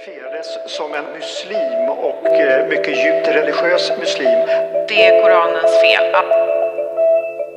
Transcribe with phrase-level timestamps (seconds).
[0.00, 4.38] identifierades som en muslim och eh, mycket djupt religiös muslim.
[4.88, 6.14] Det är Koranens fel.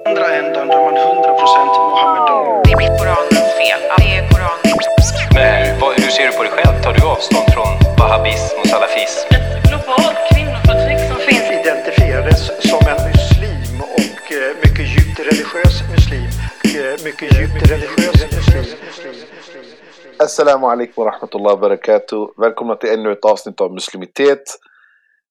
[0.06, 2.64] andra ändan där man 100% Mohammedan.
[2.64, 3.80] Det är Koranens fel.
[3.98, 6.84] Det är Koranens Men hur, vad, hur ser du på dig själv?
[6.84, 9.28] Tar du avstånd från wahhabism och salafism?
[9.36, 16.30] ett globalt kvinnoförtryck som finns Identifierades som en muslim och eh, mycket djupt religiös muslim.
[16.76, 18.66] Eh, Mycket djupt religiös muslim.
[20.24, 22.28] Assalamu alaikum wa rahmatullahi wa barakatuh.
[22.38, 24.46] Välkomna till ännu ett avsnitt av Muslimitet.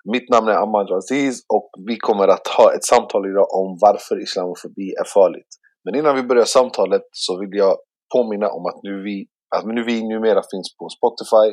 [0.04, 4.22] Mitt namn är Ahmad Aziz och vi kommer att ha ett samtal idag om varför
[4.22, 5.52] islamofobi är farligt.
[5.84, 7.76] Men innan vi börjar samtalet så vill jag
[8.14, 9.16] påminna om att nu vi,
[9.56, 11.48] att nu vi numera finns på Spotify,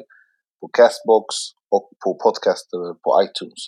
[0.59, 1.29] på Castbox
[1.75, 3.61] och på podcaster på iTunes.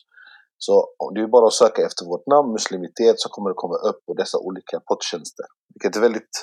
[0.65, 0.73] Så
[1.13, 4.13] det är bara att söka efter vårt namn, Muslimitet, så kommer det komma upp på
[4.13, 5.45] dessa olika poddtjänster.
[5.73, 6.35] Vilket är väldigt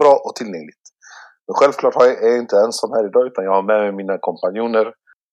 [0.00, 0.84] bra och tillgängligt.
[1.50, 4.86] Men självklart är jag inte ensam här idag utan jag har med mig mina kompanjoner.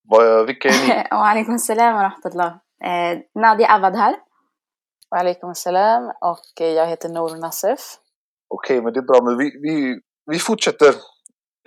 [0.10, 1.08] Vad- Vilka är ni?
[1.12, 2.52] Waalaikum salam wa rahmatullah.
[2.90, 4.16] Eh, Nadia Awad här.
[5.16, 7.80] Walaikum salam och jag heter Nour Nassef.
[8.56, 9.20] Okej, men det är bra.
[9.24, 9.76] Men vi, vi,
[10.32, 10.92] vi fortsätter.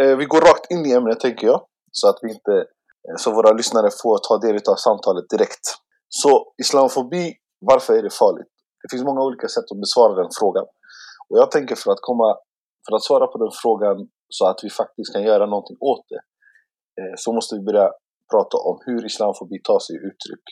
[0.03, 1.61] Eh, vi går rakt in i ämnet tänker jag.
[1.93, 2.55] Så att vi inte,
[3.09, 5.65] eh, så våra lyssnare får ta del av samtalet direkt.
[6.09, 8.53] Så islamofobi, varför är det farligt?
[8.83, 10.65] Det finns många olika sätt att besvara den frågan.
[11.29, 12.37] Och jag tänker för att komma,
[12.85, 16.23] för att svara på den frågan så att vi faktiskt kan göra någonting åt det.
[17.01, 17.93] Eh, så måste vi börja
[18.33, 20.47] prata om hur islamofobi tar sig uttryck.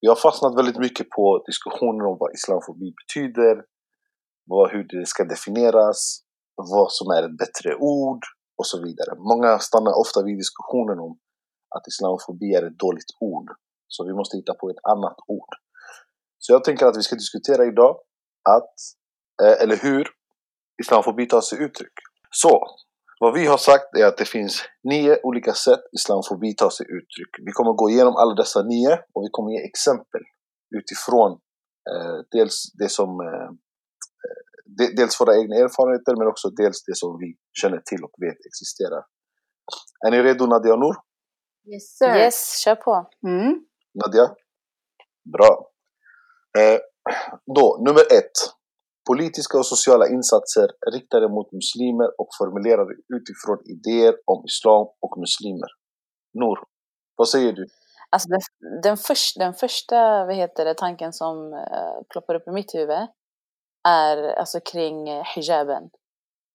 [0.00, 3.64] Vi har fastnat väldigt mycket på diskussioner om vad islamofobi betyder,
[4.46, 6.22] vad, hur det ska definieras,
[6.56, 8.22] vad som är ett bättre ord
[8.58, 9.12] och så vidare.
[9.32, 11.18] Många stannar ofta vid diskussionen om
[11.76, 13.48] att islamofobi är ett dåligt ord.
[13.88, 15.52] Så vi måste hitta på ett annat ord.
[16.38, 17.96] Så jag tänker att vi ska diskutera idag
[18.56, 18.74] att,
[19.42, 20.08] eh, eller hur
[20.80, 21.92] islamofobi tar sig uttryck.
[22.30, 22.66] Så,
[23.20, 27.32] vad vi har sagt är att det finns nio olika sätt islamofobi tar sig uttryck.
[27.46, 30.20] Vi kommer gå igenom alla dessa nio och vi kommer ge exempel
[30.78, 31.30] utifrån
[31.90, 33.50] eh, dels det som eh,
[34.78, 37.28] de- dels våra egna erfarenheter men också dels det som vi
[37.60, 39.02] känner till och vet existerar.
[40.06, 40.96] Är ni redo Nadia och Nour?
[41.72, 42.16] Yes sir.
[42.16, 43.10] Yes, kör på.
[43.26, 43.54] Mm.
[43.94, 44.26] Nadia?
[45.34, 45.70] Bra.
[46.58, 46.78] Eh,
[47.56, 48.36] då, nummer ett.
[49.10, 55.70] Politiska och sociala insatser riktade mot muslimer och formulerade utifrån idéer om islam och muslimer.
[56.34, 56.58] Nour,
[57.16, 57.66] vad säger du?
[58.10, 58.40] Alltså den,
[58.82, 63.06] den, först, den första vad heter det, tanken som uh, ploppar upp i mitt huvud
[63.88, 65.90] är alltså kring eh, hijaben.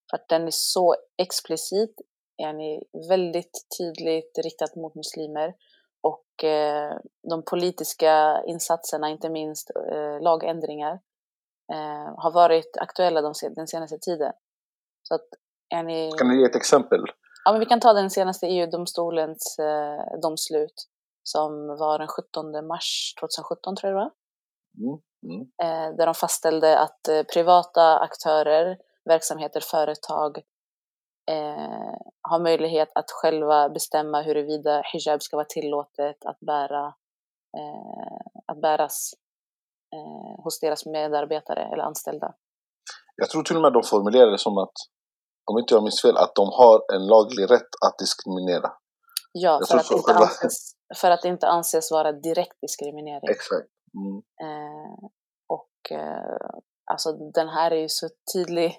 [0.09, 1.95] För att den är så explicit,
[2.41, 5.53] yani väldigt tydligt riktat mot muslimer.
[6.01, 6.97] Och eh,
[7.29, 10.99] de politiska insatserna, inte minst eh, lagändringar,
[11.73, 14.33] eh, har varit aktuella de, den senaste tiden.
[15.03, 15.27] Så att,
[15.73, 17.01] yani, Kan ni ge ett exempel?
[17.45, 20.87] Ja, men vi kan ta den senaste EU-domstolens eh, domslut
[21.23, 24.11] som var den 17 mars 2017 tror jag det var.
[24.77, 30.37] Mm, mm, Eh, där de fastställde att eh, privata aktörer, verksamheter, företag
[31.31, 36.93] eh, har möjlighet att själva bestämma huruvida hijab ska vara tillåtet att bära
[37.57, 39.13] eh, att bäras
[39.95, 42.33] eh, hos deras medarbetare eller anställda.
[43.15, 44.73] Jag tror till och med de formulerade det som att,
[45.51, 48.69] om inte jag minns fel, att de har en laglig rätt att diskriminera.
[49.31, 53.29] Ja, för att, själva- anses, för att det inte anses vara direkt diskriminering.
[53.29, 53.67] Exakt.
[53.99, 54.17] Mm.
[54.45, 55.09] Eh,
[55.47, 56.49] och eh,
[56.91, 58.77] alltså den här är ju så tydlig.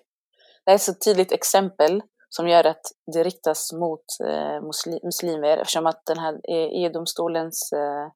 [0.65, 2.83] Det är ett så tydligt exempel som gör att
[3.15, 8.11] det riktas mot eh, musli, muslimer eftersom att den här EU-domstolens eh,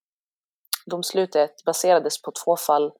[0.86, 2.92] domslutet baserades på två fall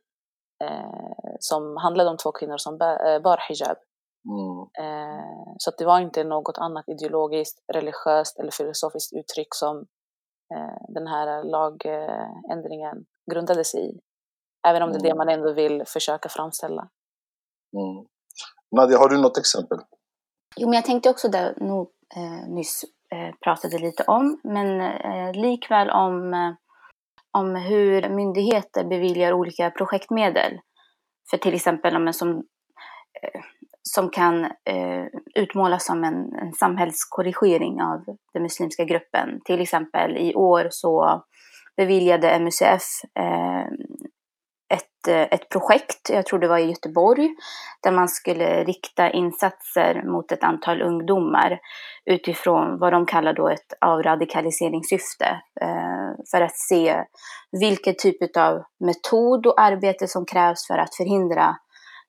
[0.65, 3.77] eh, som handlade om två kvinnor som bär, eh, bar hijab.
[4.29, 4.59] Mm.
[4.87, 9.77] Eh, så att det var inte något annat ideologiskt, religiöst eller filosofiskt uttryck som
[10.55, 14.01] eh, den här lagändringen grundade sig i.
[14.69, 15.19] Även om det är det Mm.
[15.19, 16.89] man ändå vill försöka framställa.
[17.77, 18.07] Mm.
[18.77, 19.79] Nadia, har du något exempel?
[20.57, 25.33] Jo, men jag tänkte också det nog eh, nyss eh, pratade lite om, men eh,
[25.33, 26.53] likväl om, eh,
[27.39, 30.61] om hur myndigheter beviljar olika projektmedel.
[31.31, 32.31] För till exempel om en som,
[33.23, 33.41] eh,
[33.83, 35.05] som kan eh,
[35.35, 39.41] utmålas som en, en samhällskorrigering av den muslimska gruppen.
[39.45, 41.25] Till exempel i år så
[41.77, 42.85] beviljade MUCF
[43.19, 43.67] eh,
[44.71, 47.31] ett, eh, ett projekt, jag tror det var i Göteborg,
[47.83, 51.61] där man skulle rikta insatser mot ett antal ungdomar
[52.05, 57.05] utifrån vad de kallar då ett avradikaliseringssyfte eh, för att se
[57.61, 61.57] vilken typ av metod och arbete som krävs för att förhindra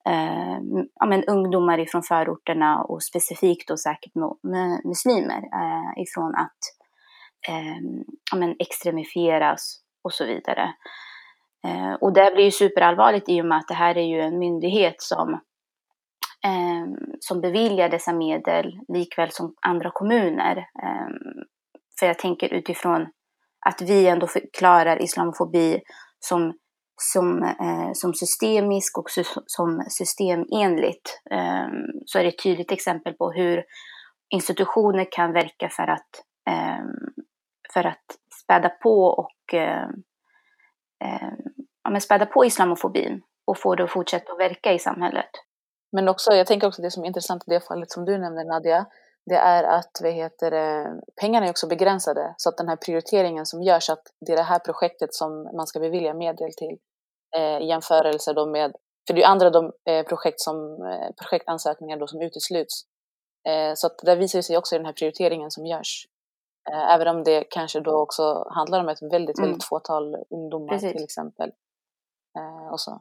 [0.10, 0.60] eh,
[0.96, 4.12] ja, men ungdomar ifrån förorterna och specifikt då säkert
[4.84, 6.60] muslimer eh, ifrån att
[7.48, 7.78] eh,
[8.32, 10.74] ja, men extremifieras och så vidare.
[11.68, 14.40] Eh, och det blir ju superallvarligt i och med att det här är ju en
[14.40, 15.34] myndighet som,
[16.44, 16.86] eh,
[17.20, 20.58] som beviljar dessa medel likväl som andra kommuner.
[20.58, 21.08] Eh,
[22.00, 23.08] för jag tänker utifrån
[23.66, 25.82] att vi ändå förklarar islamofobi
[26.20, 26.54] som,
[27.02, 31.68] som, eh, som systemisk och sy som systemenligt eh,
[32.06, 33.64] så är det ett tydligt exempel på hur
[34.30, 36.10] institutioner kan verka för att,
[36.50, 36.86] eh,
[37.74, 38.06] för att
[38.44, 39.90] späda på och eh,
[41.02, 41.32] eh,
[41.84, 45.30] ja, men späda på islamofobin och få det att fortsätta att verka i samhället.
[45.92, 48.44] Men också, jag tänker också det som är intressant i det fallet som du nämnde
[48.44, 48.86] Nadia,
[49.26, 50.52] det är att vad heter
[51.22, 52.34] pengarna är också begränsade.
[52.38, 55.68] Så att den här prioriteringen som görs, att det är det här projektet som man
[55.68, 56.78] ska bevilja medel till
[57.36, 58.72] eh, i jämförelse då med,
[59.08, 60.56] för det är ju andra de, eh, projekt som,
[60.86, 62.84] eh, projektansökningar då som utesluts.
[63.48, 66.08] Eh, så att det visar sig också i den här prioriteringen som görs.
[66.70, 68.24] Eh, även om det kanske då också
[68.58, 69.50] handlar om ett väldigt, Mm.
[69.50, 70.06] väldigt fåtal
[70.36, 70.92] ungdomar Precis.
[70.92, 71.50] till exempel.
[72.38, 72.94] Eh, och så.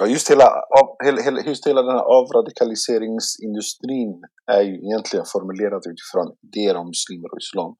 [0.00, 0.46] Ja, just hela,
[0.78, 4.12] av, hela, hela, just hela den här avradikaliseringsindustrin
[4.56, 7.72] är ju egentligen formulerad utifrån idéer om muslimer och islam.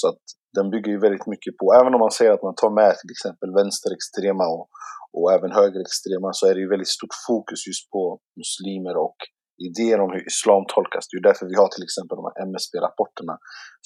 [0.00, 0.22] Så att
[0.56, 3.12] den bygger ju väldigt mycket på, även om man säger att man tar med till
[3.16, 4.64] exempel vänsterextrema och,
[5.16, 8.02] och även högerextrema så är det ju väldigt stort fokus just på
[8.40, 9.18] muslimer och
[9.68, 11.04] idéer om hur islam tolkas.
[11.08, 13.34] Det är därför vi har till exempel de här MSB-rapporterna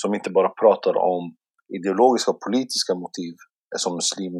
[0.00, 1.23] som inte bara pratar om
[1.76, 3.35] ideologiska och politiska motiv
[3.82, 4.35] som muslim,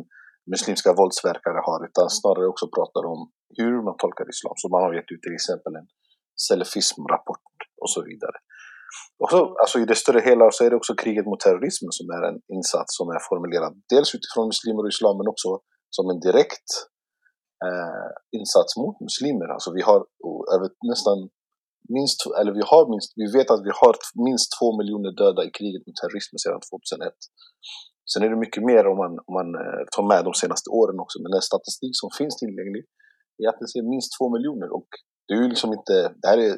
[0.55, 3.21] muslimska våldsverkare har utan snarare också pratar om
[3.59, 4.55] hur man tolkar islam.
[4.61, 5.89] Så man har gett ut till exempel en
[6.47, 8.37] salafism-rapport och så vidare.
[9.23, 12.07] Och så, alltså I det större hela så är det också kriget mot terrorismen som
[12.17, 15.49] är en insats som är formulerad dels utifrån muslimer och islam men också
[15.97, 16.69] som en direkt
[17.67, 18.09] eh,
[18.39, 19.49] insats mot muslimer.
[19.55, 21.19] Alltså vi har oh, över nästan
[21.97, 23.95] minst, eller vi har minst, vi vet att vi har
[24.29, 27.13] minst två miljoner döda i kriget mot terrorismen sedan 2001.
[28.11, 30.97] Sen är det mycket mer om man, om man eh, tar med de senaste åren
[31.05, 32.83] också, men den statistik som finns tillgänglig
[33.43, 34.89] är att det är minst två miljoner och
[35.27, 36.53] det är ju liksom inte, det här är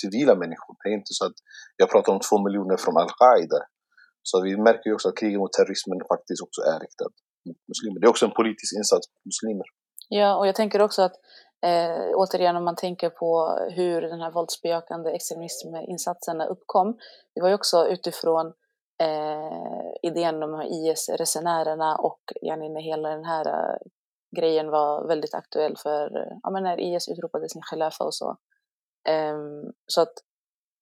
[0.00, 0.72] civila människor.
[0.80, 1.38] Det är inte så att
[1.80, 3.60] jag pratar om två miljoner från Al-Qaida.
[4.28, 7.14] Så vi märker ju också att kriget mot terrorismen faktiskt också är riktat
[7.46, 7.96] mot muslimer.
[7.98, 9.68] Det är också en politisk insats mot muslimer.
[10.14, 11.14] Ja, och jag tänker också att
[11.62, 16.98] eh, återigen om man tänker på hur den här våldsbejakande extremisminsatserna uppkom.
[17.34, 18.46] Det var ju också utifrån
[19.02, 23.76] eh, idén om IS-resenärerna och yani, när hela den här eh,
[24.36, 28.36] grejen var väldigt aktuell för, ja men när IS utropade sin khilafa och så.
[29.08, 30.14] Ehm, så att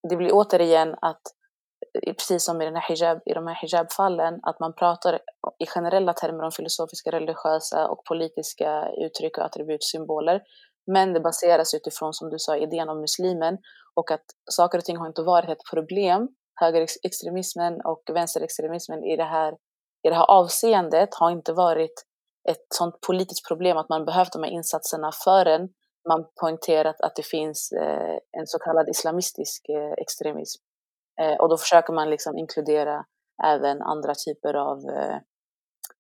[0.09, 1.23] det blir återigen att,
[1.93, 5.19] precis som i, den här hijab, i de här hijabfallen, att man pratar
[5.59, 10.43] i generella termer om filosofiska, religiösa och politiska uttryck och attribut, symboler.
[10.87, 13.59] Men det baseras utifrån, som du sa, idén om muslimen
[13.95, 16.29] och att saker och ting har inte varit ett problem.
[16.61, 19.53] Högerextremismen och vänsterextremismen i det här,
[20.03, 22.07] i det här avseendet har inte varit
[22.49, 25.69] ett sånt politiskt problem att man behövt de här insatserna förrän
[26.09, 30.63] man poängterat att det finns eh, en så kallad islamistisk eh, extremism.
[31.21, 33.05] Eh, och då försöker man liksom inkludera
[33.45, 35.17] även andra typer av eh,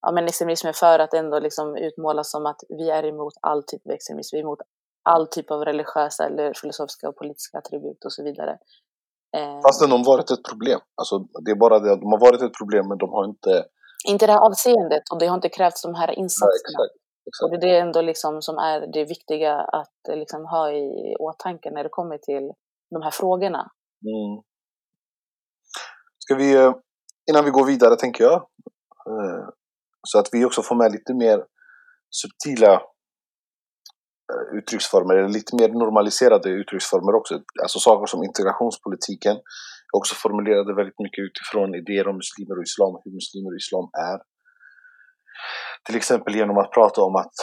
[0.01, 3.87] ja, men extremism för att ändå liksom utmålas som att vi är emot all typ
[3.87, 4.59] av extremism, vi är emot
[5.03, 8.59] all typ av religiösa eller filosofiska och politiska attribut och så vidare.
[9.37, 10.81] Eh, Fast de har varit ett problem.
[11.01, 13.65] Alltså, det är bara det att de har varit ett problem men de har inte...
[14.09, 16.83] inte det här avseendet och det har inte krävts de här Nej, insatserna.
[17.29, 21.17] exakt, Och det är det ändå liksom som är det viktiga att liksom ha i
[21.19, 22.53] åtanke när det kommer till
[22.91, 23.71] de här frågorna.
[24.11, 24.43] Mm.
[26.31, 26.73] Ska vi, eh,
[27.31, 28.39] innan vi går vidare tänker jag,
[29.11, 29.45] eh,
[30.09, 31.39] så att vi också får med lite mer
[32.21, 32.73] subtila
[34.33, 37.35] eh, uttrycksformer, eller lite mer normaliserade uttrycksformer också.
[37.63, 42.93] Alltså saker som integrationspolitiken är också formulerade väldigt mycket utifrån idéer om muslimer och islam,
[43.03, 44.19] hur muslimer och islam är.
[45.87, 47.37] Till exempel genom att prata om att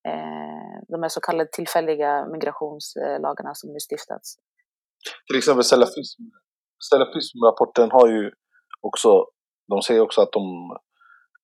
[0.07, 4.37] Eh, de här så kallade tillfälliga migrationslagarna som nu stiftats.
[5.27, 6.23] Till exempel salafism.
[6.89, 8.31] Salafismrapporten har ju
[8.81, 9.25] också,
[9.67, 10.71] de säger också att de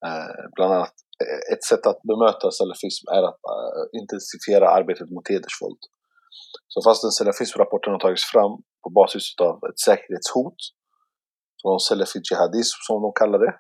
[0.06, 5.30] eh, bland annat eh, ett sätt att bemöta salafism är att eh, intensifiera arbetet mot
[5.30, 5.80] hedersvåld.
[6.68, 8.54] Så fastän salafismrapporten har tagits fram
[8.84, 10.60] på basis av ett säkerhetshot
[11.62, 13.54] från salafi jihadism som de kallar det,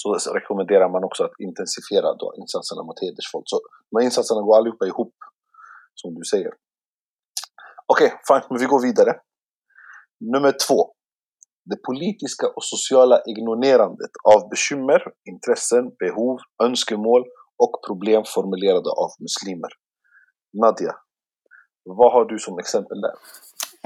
[0.00, 0.06] så
[0.38, 3.46] rekommenderar man också att intensifiera då insatserna mot hedersvåld.
[3.52, 3.56] Så
[3.88, 5.14] de här insatserna går allihopa ihop,
[6.00, 6.52] som du säger.
[7.92, 9.12] Okej, okay, fine, men vi går vidare.
[10.34, 10.78] Nummer två.
[11.70, 15.00] Det politiska och sociala ignorerandet av bekymmer,
[15.32, 17.22] intressen, behov, önskemål
[17.62, 19.72] och problem formulerade av muslimer.
[20.62, 20.94] Nadia,
[21.84, 23.12] vad har du som exempel där?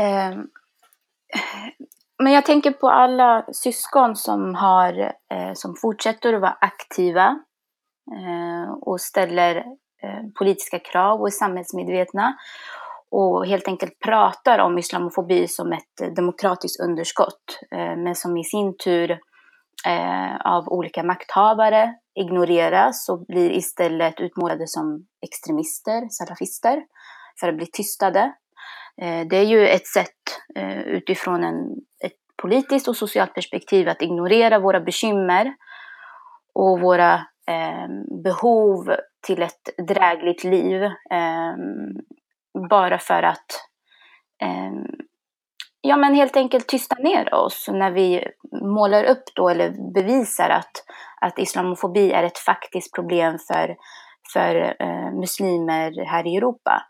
[0.05, 0.39] Eh,
[2.23, 7.39] men jag tänker på alla syskon som, har, eh, som fortsätter att vara aktiva
[8.13, 9.57] eh, och ställer
[10.03, 12.35] eh, politiska krav och är samhällsmedvetna
[13.11, 18.77] och helt enkelt pratar om islamofobi som ett demokratiskt underskott, eh, men som i sin
[18.77, 19.11] tur
[19.87, 26.83] eh, av olika makthavare ignoreras och blir istället utmålade som extremister, salafister,
[27.41, 28.33] för att bli tystade.
[29.03, 31.71] Eh, det är ju ett sätt eh, utifrån en,
[32.05, 35.55] ett politiskt och socialt perspektiv att ignorera våra bekymmer
[36.55, 37.15] och våra
[37.49, 37.89] eh,
[38.25, 40.83] behov till ett drägligt liv
[42.69, 43.69] bara för att
[44.43, 44.73] eh,
[45.81, 48.25] ja, men helt enkelt tysta ner oss när vi
[48.63, 50.85] målar upp då eller bevisar att,
[51.21, 53.77] att islamofobi är ett faktiskt problem för,
[54.33, 56.83] för eh, muslimer här i Europa.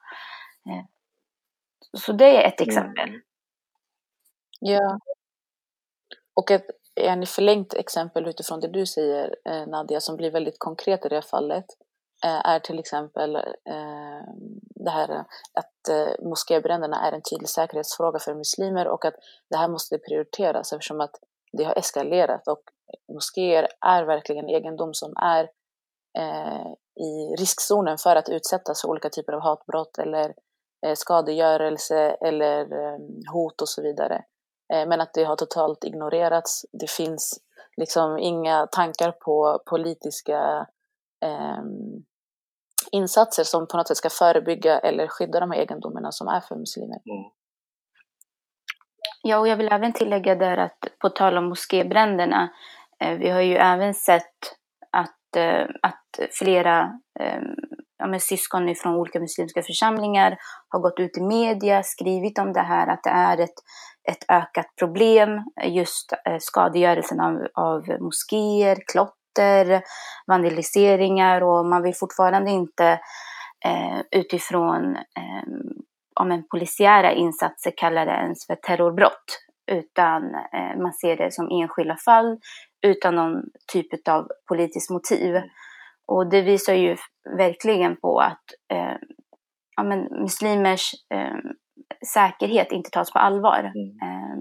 [0.68, 0.84] Eh,
[1.98, 3.08] så det är ett exempel.
[3.08, 3.20] Mm.
[4.60, 4.98] Ja.
[6.34, 6.66] Och ett
[7.00, 11.14] en förlängt exempel utifrån det du säger eh, Nadia, som blir väldigt konkret i det
[11.14, 11.66] här fallet,
[12.24, 14.22] Eh, är till exempel eh,
[14.74, 19.14] det här att eh, moskébränderna är en tydlig säkerhetsfråga för muslimer och att
[19.50, 21.14] det här måste prioriteras eftersom att
[21.52, 22.62] det har eskalerat och
[23.12, 25.50] moskéer är verkligen egendom som är
[27.00, 30.34] i riskzonen för att utsättas för olika typer av hatbrott eller
[30.94, 32.66] skadegörelse eller
[33.32, 34.24] hot och så vidare.
[34.68, 36.66] Men att det har totalt ignorerats.
[36.72, 37.40] Det finns
[37.76, 40.66] liksom inga tankar på politiska
[41.24, 41.62] eh,
[42.92, 46.56] insatser som på något sätt ska förebygga eller skydda de här egendomarna som är för
[46.56, 47.00] muslimer.
[47.04, 47.30] Mm.
[49.22, 52.48] Ja, och jag vill även tillägga där att på tal om moskébränderna,
[53.00, 54.56] eh, vi har ju även sett
[54.92, 57.42] att, eh, att flera eh,
[57.98, 60.36] ja, med syskon från olika muslimska församlingar
[60.68, 63.54] har gått ut i media, skrivit om det här, att det är ett,
[64.08, 65.28] ett ökat problem,
[65.64, 69.82] just eh, skadegörelsen av, av moskéer, klotter
[70.26, 73.00] vandaliseringar och man vill fortfarande inte
[73.64, 75.48] eh, utifrån eh,
[76.20, 79.42] om en polisiära insatser kalla det ens för terrorbrott.
[79.70, 82.38] Utan eh, man ser det som enskilda fall
[82.86, 85.34] utan någon typ av politiskt motiv.
[86.06, 86.96] Och det visar ju
[87.38, 88.96] verkligen på att eh,
[89.76, 91.36] ja, men muslimers eh,
[92.14, 93.58] säkerhet inte tas på allvar.
[93.58, 93.98] Mm.
[94.02, 94.36] Eh,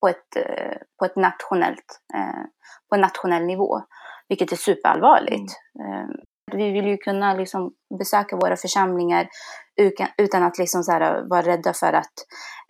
[0.00, 2.42] på, ett, eh, på, ett nationellt, eh,
[2.88, 3.82] på en nationell nivå
[4.28, 5.52] vilket är superallvarligt.
[5.80, 6.08] Mm.
[6.52, 9.28] Vi vill ju kunna liksom besöka våra församlingar
[10.18, 12.14] utan att liksom så här vara rädda för att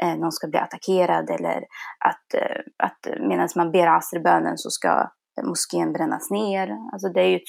[0.03, 1.57] eh, någon ska bli attackerad eller
[2.05, 5.11] att, eh, att medan man ber asrbönen så ska
[5.43, 6.77] moskén brännas ner.
[6.93, 7.49] Alltså det är ju ett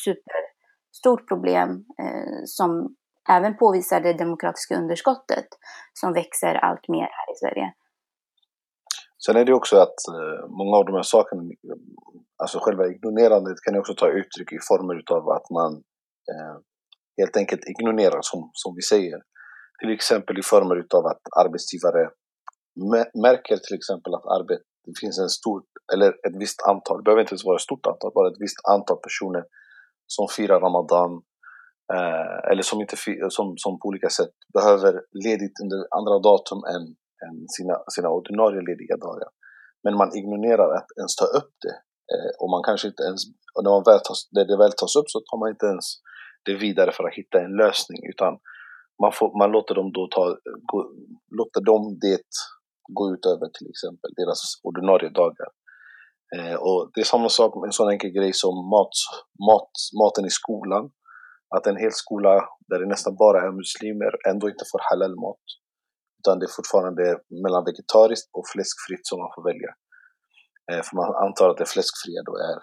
[1.00, 1.70] stort problem
[2.02, 2.96] eh, som
[3.30, 5.48] även påvisar det demokratiska underskottet
[5.94, 7.74] som växer allt mer här i Sverige.
[9.26, 11.42] Sen är det också att eh, många av de här sakerna,
[12.44, 15.72] alltså själva ignorerandet kan ju också ta uttryck i former utav att man
[16.32, 16.56] eh,
[17.18, 19.20] helt enkelt ignorerar som, som vi säger.
[19.80, 22.04] Till exempel i former utav att arbetsgivare
[23.28, 25.64] märker till exempel att arbet, det finns en stor,
[25.94, 28.62] eller ett visst antal, det behöver inte ens vara ett stort antal, bara ett visst
[28.76, 29.44] antal personer
[30.08, 31.12] som firar Ramadan
[31.94, 32.96] eh, eller som, inte,
[33.30, 34.94] som, som på olika sätt behöver
[35.26, 36.96] ledigt under andra datum än
[37.26, 39.30] än sina, sina ordinarie lediga dagar.
[39.84, 41.76] Men man ignorerar att ens ta upp det.
[42.14, 43.22] Eh, och man kanske inte ens,
[43.56, 45.86] och när, man väl tas, när det väl tas upp så tar man inte ens
[46.46, 48.32] det vidare för att hitta en lösning utan
[49.02, 50.24] man, får, man låter dem då ta,
[50.72, 50.80] gå,
[51.40, 52.28] låter dem det
[52.98, 55.50] gå ut över till exempel deras ordinarie dagar.
[56.36, 58.96] Eh, och det är samma sak med en sån enkel grej som mat,
[59.50, 60.84] mat, maten i skolan.
[61.56, 62.34] Att en hel skola
[62.70, 65.46] där det nästan bara är muslimer ändå inte får halal-mat.
[66.20, 67.04] Utan det är fortfarande
[67.44, 69.72] mellan vegetariskt och fläskfritt som man får välja.
[70.72, 72.58] Eh, för man antar att det fläskfria då är,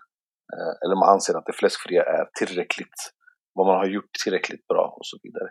[0.55, 2.99] eh, eller man anser att det fläskfria är tillräckligt,
[3.57, 5.49] vad man har gjort tillräckligt bra och så vidare.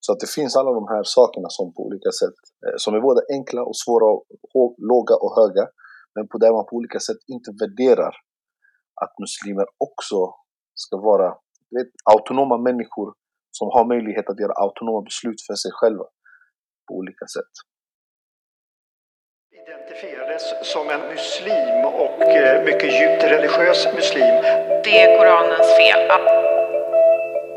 [0.00, 3.00] Så att det finns alla de här sakerna som på olika sätt, eh, som är
[3.08, 4.06] både enkla och svåra,
[4.58, 5.64] och, låga och höga,
[6.14, 8.14] men på där man på olika sätt inte värderar
[9.02, 10.18] att muslimer också
[10.74, 11.28] ska vara
[11.76, 13.08] vet, autonoma människor
[13.50, 16.06] som har möjlighet att göra autonoma beslut för sig själva
[16.86, 17.54] på olika sätt.
[19.62, 24.34] Identifierades som en muslim och eh, mycket djupt religiös muslim.
[24.84, 26.00] Det är Koranens fel.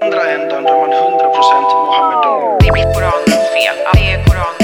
[0.04, 2.58] andra ändan där man 100% Mohammedan.
[2.60, 3.76] Det är Koranens fel.
[3.94, 4.61] Det är Koranens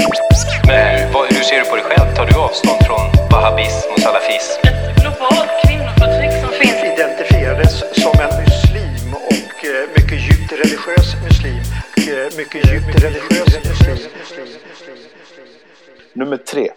[0.68, 2.08] Men hur, vad, hur ser du på dig själv?
[2.16, 4.58] Tar du avstånd från wahhabism och salafism?
[4.68, 11.60] Ett globalt kvinnoförtryck som finns Identifierades som en muslim och eh, mycket djupt religiös muslim.
[12.10, 13.98] Eh, Mycket djupt religiös muslim.
[16.12, 16.70] Nummer tre.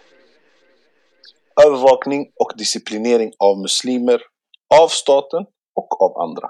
[1.66, 4.20] Övervakning och disciplinering av muslimer,
[4.80, 5.42] av staten
[5.80, 6.48] och av andra.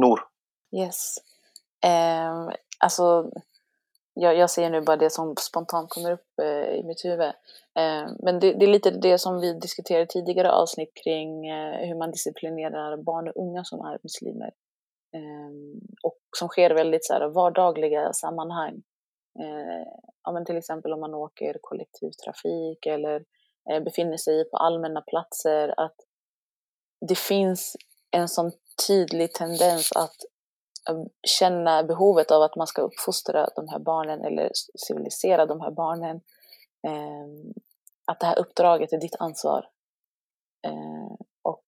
[0.00, 0.20] Nor.
[0.76, 1.14] Yes.
[1.84, 3.30] Ehm, alltså,
[4.18, 7.32] jag, jag ser nu bara det som spontant kommer upp eh, i mitt huvud.
[7.78, 11.88] Eh, men det, det är lite det som vi diskuterade i tidigare avsnitt kring eh,
[11.88, 14.52] hur man disciplinerar barn och unga som är muslimer.
[15.14, 18.82] Eh, och som sker i väldigt så här, vardagliga sammanhang.
[19.38, 19.92] Eh,
[20.24, 23.24] ja, men till exempel om man åker kollektivtrafik eller
[23.70, 25.74] eh, befinner sig på allmänna platser.
[25.76, 25.96] Att
[27.08, 27.76] det finns
[28.10, 28.52] en sån
[28.86, 30.16] tydlig tendens att
[30.90, 34.50] Um, känna behovet av att man ska uppfostra de här barnen eller
[34.86, 36.20] civilisera de här barnen.
[36.86, 37.52] Eh,
[38.04, 39.68] att det här uppdraget är ditt ansvar.
[40.66, 41.64] Eh, och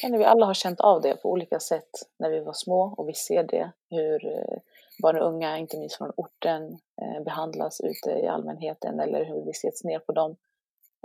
[0.00, 3.08] kan vi alla har känt av det på olika sätt när vi var små och
[3.08, 4.58] vi ser det, hur eh,
[5.02, 9.50] barn och unga, inte minst från orten, eh, behandlas ute i allmänheten eller hur vi
[9.50, 10.36] ses ner på dem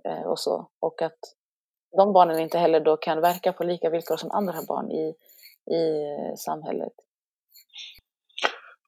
[0.03, 0.67] eh, och så.
[0.79, 1.19] Och att
[1.97, 5.15] de barnen inte heller då kan verka på lika villkor som andra barn i,
[5.79, 5.83] i
[6.37, 6.93] samhället.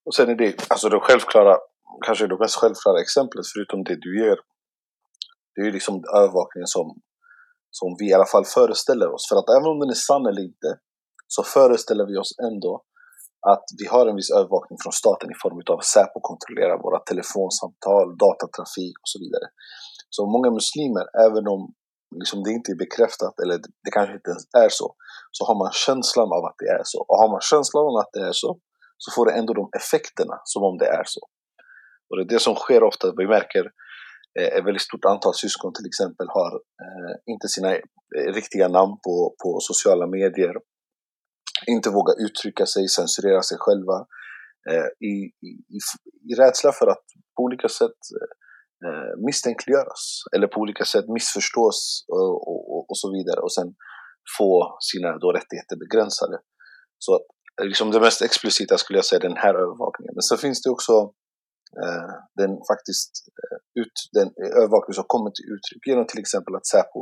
[0.06, 1.58] Och sen är det, alltså det självklara,
[2.06, 4.38] kanske det mest självklara exemplet förutom det du ger.
[5.54, 6.86] Det är ju liksom övervakningen som,
[7.72, 9.30] som vi i alla fall föreställer oss.
[9.30, 10.70] För att även om den är sann eller inte,
[11.28, 12.84] så föreställer vi oss ändå
[13.52, 18.08] att vi har en viss övervakning från staten i form av Säpo kontrollerar våra telefonsamtal,
[18.24, 19.48] datatrafik och så vidare.
[20.16, 21.62] Så många muslimer, även om
[22.16, 24.96] liksom det inte är bekräftat eller det kanske inte ens är så,
[25.32, 27.00] så har man känslan av att det är så.
[27.10, 28.60] Och har man känslan av att det är så,
[28.98, 31.22] så får det ändå de effekterna som om det är så.
[32.10, 33.14] Och det är det som sker ofta.
[33.18, 33.66] Vi märker
[34.40, 38.96] eh, ett väldigt stort antal syskon till exempel har eh, inte sina eh, riktiga namn
[39.06, 40.56] på, på sociala medier.
[41.68, 43.98] Inte vågar uttrycka sig, censurera sig själva.
[44.70, 45.14] Eh, i,
[45.48, 45.80] i, i,
[46.30, 48.32] I rädsla för att på olika sätt eh,
[48.86, 50.04] Eh, misstänkliggöras.
[50.36, 53.40] Eller på olika sätt missförstås och, och, och så vidare.
[53.46, 53.70] Och sen
[54.38, 56.38] få sina då rättigheter begränsade.
[57.00, 57.26] Så att
[57.70, 60.14] liksom det mest explicita skulle jag säga den här övervakningen.
[60.16, 60.96] Men så finns det också
[61.84, 63.12] eh, den faktiskt
[63.44, 64.30] eh, ut, den
[64.62, 67.02] övervakning som kommer till uttryck genom till exempel att Säpo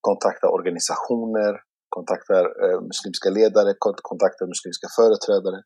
[0.00, 1.52] kontaktar organisationer,
[1.96, 3.70] kontaktar eh, muslimska ledare,
[4.10, 5.60] kontaktar muslimska företrädare.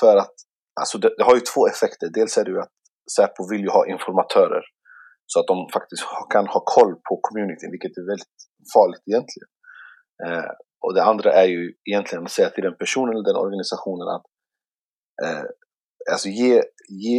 [0.00, 0.34] För att,
[0.80, 2.08] alltså det, det, har ju två effekter.
[2.18, 2.77] Dels är det ju att
[3.16, 4.64] Säpo vill ju ha informatörer.
[5.26, 6.02] Så att de faktiskt
[6.34, 8.38] kan ha koll på communityn, vilket är väldigt
[8.74, 9.50] farligt egentligen.
[10.24, 10.50] Eh,
[10.84, 14.26] och det andra är ju egentligen att säga till den personen eller den organisationen att
[15.24, 15.44] eh,
[16.12, 16.54] alltså ge,
[17.04, 17.18] ge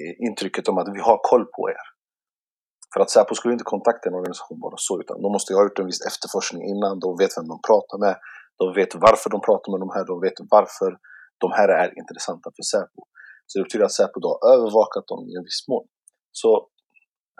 [0.00, 1.86] eh, intrycket om att vi har koll på er.
[2.92, 5.64] För att Säpo skulle inte kontakta en organisation bara så, utan de måste ju ha
[5.64, 8.14] gjort en viss efterforskning innan, de vet vem de pratar med,
[8.60, 10.90] de vet varför de pratar med de här, de vet varför
[11.42, 13.00] de här är intressanta för Säpo.
[13.48, 15.86] Så det betyder att Säpo då har övervakat dem i en viss mån.
[16.40, 16.50] Så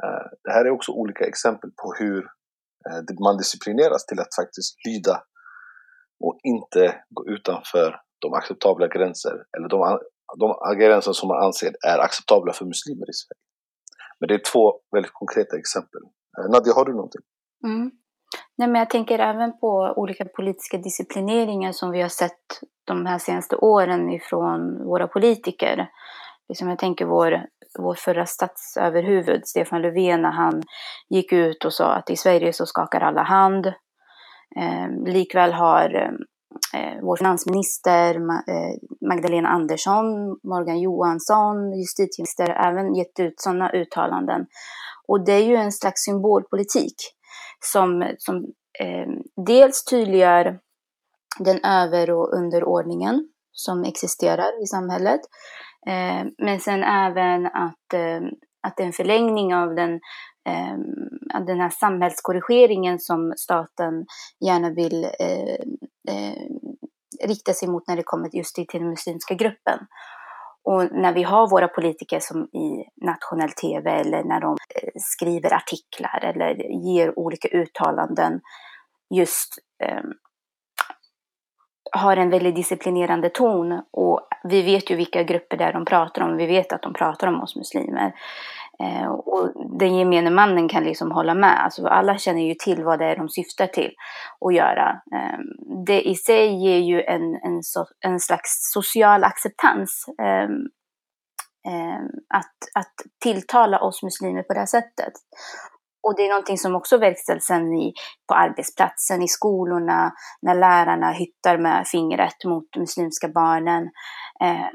[0.03, 2.21] eh, det här är också olika exempel på hur
[2.87, 5.16] eh, man disciplineras till att faktiskt lyda
[6.25, 6.83] och inte
[7.16, 9.79] gå utanför de acceptabla gränser, eller de,
[10.42, 13.44] de gränser som man anser är acceptabla för muslimer i Sverige.
[14.18, 16.03] Men det är två väldigt konkreta exempel.
[16.38, 17.25] Eh, Nadia, har du någonting?
[17.64, 17.90] Mm.
[18.59, 23.18] Nej, men jag tänker även på olika politiska disciplineringar som vi har sett de här
[23.18, 25.88] senaste åren ifrån våra politiker.
[26.49, 27.47] Liksom jag tänker vår,
[27.79, 30.62] vår förra statsöverhuvud, Stefan Löfven, när han
[31.09, 33.66] gick ut och sa att i Sverige så skakar alla hand.
[34.57, 35.94] Eh, likväl har
[36.75, 40.07] eh, vår finansminister eh, Magdalena Andersson,
[40.42, 44.47] Morgan Johansson, justitieminister även gett ut sådana uttalanden.
[45.09, 47.17] Och det är ju en slags symbolpolitik
[47.64, 48.37] som, som
[48.81, 49.09] eh,
[49.47, 50.59] dels tydliggör
[51.38, 55.21] den över och underordningen som existerar i samhället.
[55.87, 58.21] Eh, men sen även att, eh,
[58.62, 59.94] att det är en förlängning av den,
[60.49, 60.77] eh,
[61.35, 64.07] av den här samhällskorrigeringen som staten
[64.47, 65.64] gärna vill eh,
[66.09, 66.42] eh,
[67.25, 69.79] rikta sig mot när det kommer just till den muslimska gruppen.
[70.68, 75.54] Och när vi har våra politiker som i nationell tv eller när de eh, skriver
[75.54, 76.54] artiklar eller
[76.87, 78.40] ger olika uttalanden
[79.14, 79.54] just
[79.85, 80.12] ehm,
[81.92, 86.22] har en väldigt disciplinerande ton och vi vet ju vilka grupper det är de pratar
[86.22, 86.37] om.
[86.37, 88.12] Vi vet att de pratar om oss muslimer.
[88.82, 91.64] Eh, och den gemene mannen kan liksom hålla med.
[91.64, 93.92] Alltså alla känner ju till vad det är de syftar till
[94.46, 94.90] att göra.
[95.14, 95.38] Eh,
[95.86, 100.04] det i sig ger ju en, en, so, en slags social acceptans.
[100.18, 100.48] Eh,
[102.34, 105.12] att, att tilltala oss muslimer på det här sättet.
[106.02, 107.92] Och det är någonting som också verkställs sen i,
[108.28, 110.12] på arbetsplatsen, i skolorna,
[110.42, 113.90] när lärarna hyttar med fingret mot muslimska barnen.
[114.40, 114.66] Eh,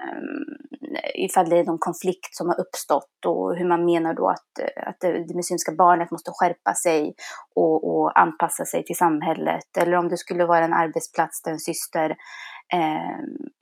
[1.16, 5.00] ifall det är någon konflikt som har uppstått och hur man menar då att, att
[5.00, 7.14] det, det muslimska barnet måste skärpa sig
[7.56, 9.78] och, och, anpassa sig till samhället.
[9.78, 12.16] Eller om det skulle vara en arbetsplats där en syster
[12.74, 13.10] eh,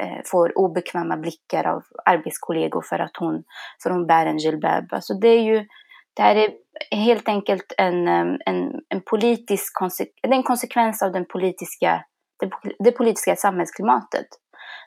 [0.07, 3.43] eh får obekväma blickar av arbetskollegor för att hon,
[3.83, 4.85] för hon bär en jilbab.
[4.91, 5.65] Alltså det är ju
[6.13, 12.03] det här är helt enkelt en, en, en politisk konse en konsekvens av den politiska,
[12.39, 14.27] det, det politiska samhällsklimatet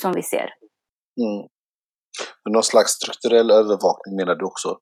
[0.02, 0.50] som vi ser.
[1.22, 1.48] Mm.
[2.44, 4.78] Men någon slags strukturell övervakning menar du också?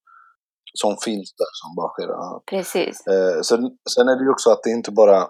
[0.75, 2.09] Som finns där som bara sker?
[2.09, 2.43] Ja.
[2.51, 3.07] Precis.
[3.07, 3.61] Eh, sen,
[3.95, 5.29] sen är det ju också att det inte bara,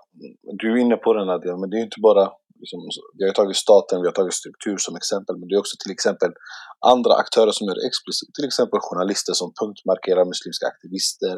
[0.60, 2.24] du är inne på den här men det är inte bara
[2.62, 2.80] liksom,
[3.18, 5.94] vi har tagit staten, vi har tagit struktur som exempel, men det är också till
[5.96, 6.30] exempel
[6.92, 8.28] andra aktörer som gör det explicit.
[8.36, 11.34] Till exempel journalister som punktmarkerar muslimska aktivister,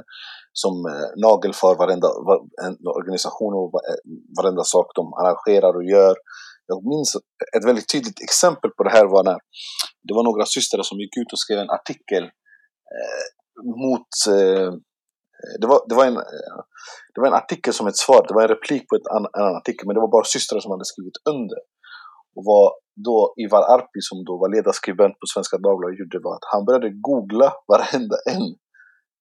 [0.62, 4.00] som eh, nagelfar varenda var, en organisation och eh,
[4.38, 6.16] varenda sak de arrangerar och gör.
[6.66, 7.16] Jag minns
[7.56, 9.38] ett väldigt tydligt exempel på det här var när
[10.06, 12.24] det var några systrar som gick ut och skrev en artikel
[12.94, 13.26] eh,
[13.84, 14.72] mot eh,
[15.60, 16.58] det var, det, var en, eh,
[17.14, 19.42] det var en artikel som ett svar, det var en replik på ett an, en
[19.42, 21.58] annan artikel, men det var bara systrar som hade skrivit under.
[22.36, 22.72] Och vad
[23.06, 26.90] då Ivar Arpi, som då var ledarskribent på Svenska Dagbladet, gjorde var att han började
[27.08, 28.46] googla varenda en.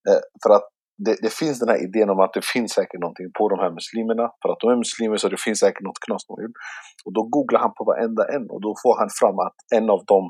[0.09, 3.29] Eh, för att det, det, finns den här idén om att det finns säkert någonting
[3.37, 4.25] på de här muslimerna.
[4.41, 6.57] För att de är muslimer så det finns säkert något knas de gjort.
[7.05, 10.01] Och då googlar han på varenda en och då får han fram att en av
[10.13, 10.25] dem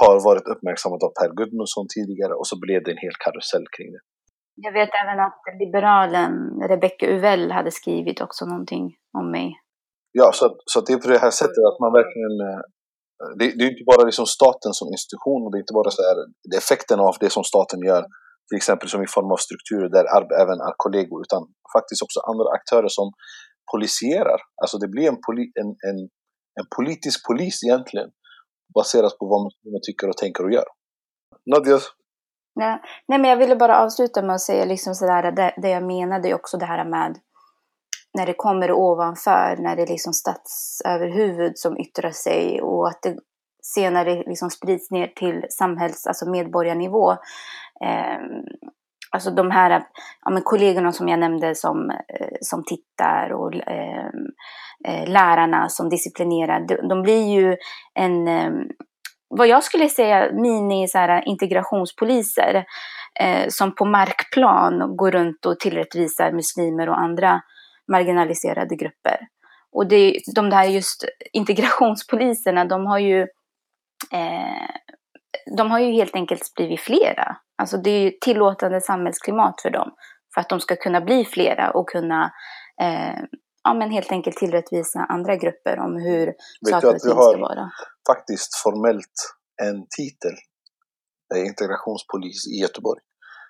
[0.00, 3.88] har varit uppmärksammad av Per Gudmundsson tidigare och så blev det en hel karusell kring
[3.94, 4.02] det.
[4.66, 6.32] Jag vet även att liberalen
[6.72, 8.84] Rebecca Uvell hade skrivit också någonting
[9.18, 9.48] om mig.
[10.12, 12.34] Ja, så, så det är på det här sättet att man verkligen...
[12.48, 12.60] Eh,
[13.38, 16.02] det, det är inte bara liksom staten som institution och det är inte bara så
[16.08, 16.16] här,
[16.60, 18.04] effekten av det som staten gör,
[18.48, 20.04] till exempel som i form av strukturer där
[20.42, 21.42] även är kollegor, utan
[21.76, 23.12] faktiskt också andra aktörer som
[23.72, 24.38] poliserar.
[24.62, 25.98] Alltså det blir en, poli, en, en,
[26.60, 28.10] en politisk polis egentligen,
[28.74, 30.68] baserat på vad man tycker och tänker och gör.
[31.46, 31.78] Nadja,
[32.58, 35.86] Nej, nej, men jag ville bara avsluta med att säga liksom sådär, det, det jag
[35.86, 37.18] menade också det här med
[38.18, 43.16] när det kommer ovanför, när det är liksom statsöverhuvud som yttrar sig och att det
[43.62, 47.12] senare liksom sprids ner till samhälls, alltså medborgarnivå.
[47.84, 48.18] Eh,
[49.10, 49.82] alltså de här
[50.24, 54.26] ja, men kollegorna som jag nämnde som, eh, som tittar och ehm,
[54.84, 57.56] eh, lärarna som disciplinerar, de, de blir ju
[57.94, 58.50] en eh,
[59.30, 62.64] vad jag skulle säga mini så här, integrationspoliser
[63.20, 67.40] eh, som på markplan går runt och tillrättvisar muslimer och andra
[67.92, 69.18] marginaliserade grupper.
[69.72, 73.26] Och det, de där just integrationspoliserna, de har ju
[75.56, 77.36] de har ju helt enkelt blivit flera.
[77.62, 79.90] Alltså det är ju tillåtande samhällsklimat för dem.
[80.34, 82.32] För att de ska kunna bli flera och kunna
[82.82, 83.20] eh,
[83.64, 87.70] ja, men helt enkelt tillrättvisa andra grupper om hur Vet saker och ting ska vara.
[88.10, 89.18] faktiskt formellt
[89.62, 90.34] en titel.
[91.28, 93.00] Det är integrationspolis i Göteborg.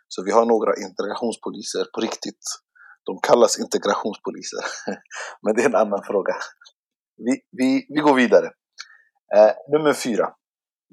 [0.08, 2.44] Så vi har några integrationspoliser på riktigt.
[3.04, 4.62] De kallas integrationspoliser.
[5.42, 6.34] Men det är en annan fråga.
[7.16, 8.46] Vi, vi, vi går vidare.
[9.36, 10.26] Eh, nummer fyra.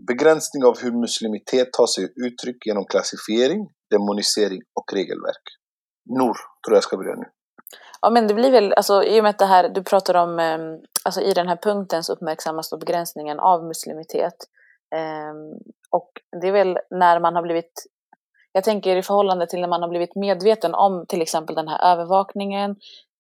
[0.08, 5.46] Begränsning av hur muslimitet tar sig uttryck genom klassifiering, demonisering och regelverk.
[6.20, 6.36] Nor,
[6.68, 7.26] tror jag ska börja nu.
[8.02, 10.40] Ja men det blir väl, alltså i och med att det här, du pratar om,
[10.40, 14.36] ehm, alltså i den här punkten så uppmärksammas då begränsningen av muslimitet.
[14.96, 17.84] Ehm, och det är väl när man har blivit,
[18.52, 21.92] jag tänker i förhållande till när man har blivit medveten om till exempel den här
[21.94, 22.72] övervakningen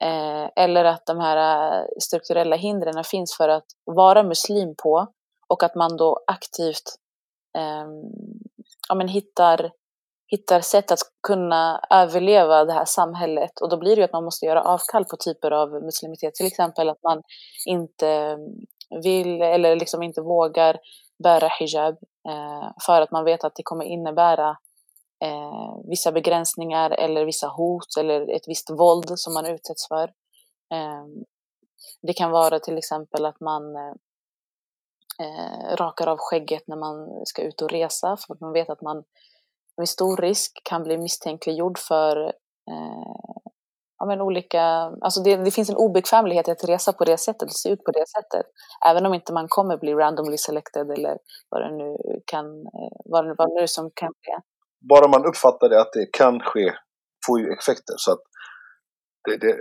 [0.03, 5.07] eh, eller att de här eh, strukturella hindren finns för att vara muslim på
[5.47, 6.95] och att man då aktivt
[7.57, 7.87] eh,
[8.89, 9.71] ja, men hittar
[10.27, 14.23] hittar sätt att kunna överleva det här samhället och då blir det ju att man
[14.23, 16.35] måste göra avkall på typer av muslimitet.
[16.35, 17.23] Till exempel att man
[17.65, 18.37] inte
[19.03, 20.77] vill eller liksom inte vågar
[21.23, 21.93] bära hijab
[22.29, 24.49] eh, för att man vet att det kommer innebära
[25.23, 30.03] eh, vissa begränsningar eller vissa hot eller ett visst våld som man utsätts för.
[30.73, 31.05] Eh,
[32.01, 33.93] det kan vara till exempel att man eh,
[35.21, 38.81] eh, rakar av skägget när man ska ut och resa för att man vet att
[38.81, 39.03] man
[39.77, 42.17] med stor risk kan bli misstänkliggjord för,
[42.71, 43.15] eh,
[43.99, 44.63] ja, men olika,
[45.01, 47.91] alltså det, det finns en obekvämlighet i att resa på det sättet, se ut på
[47.91, 48.45] det sättet.
[48.85, 51.17] Även om inte man kommer bli randomly selected eller
[51.49, 54.37] vad det nu kan, eh, vad, det- vad nu som kan ske.
[54.89, 56.73] Bara man uppfattar det att det kan ske,
[57.27, 57.95] får ju effekter.
[57.97, 58.19] Så att
[59.27, 59.55] det, det,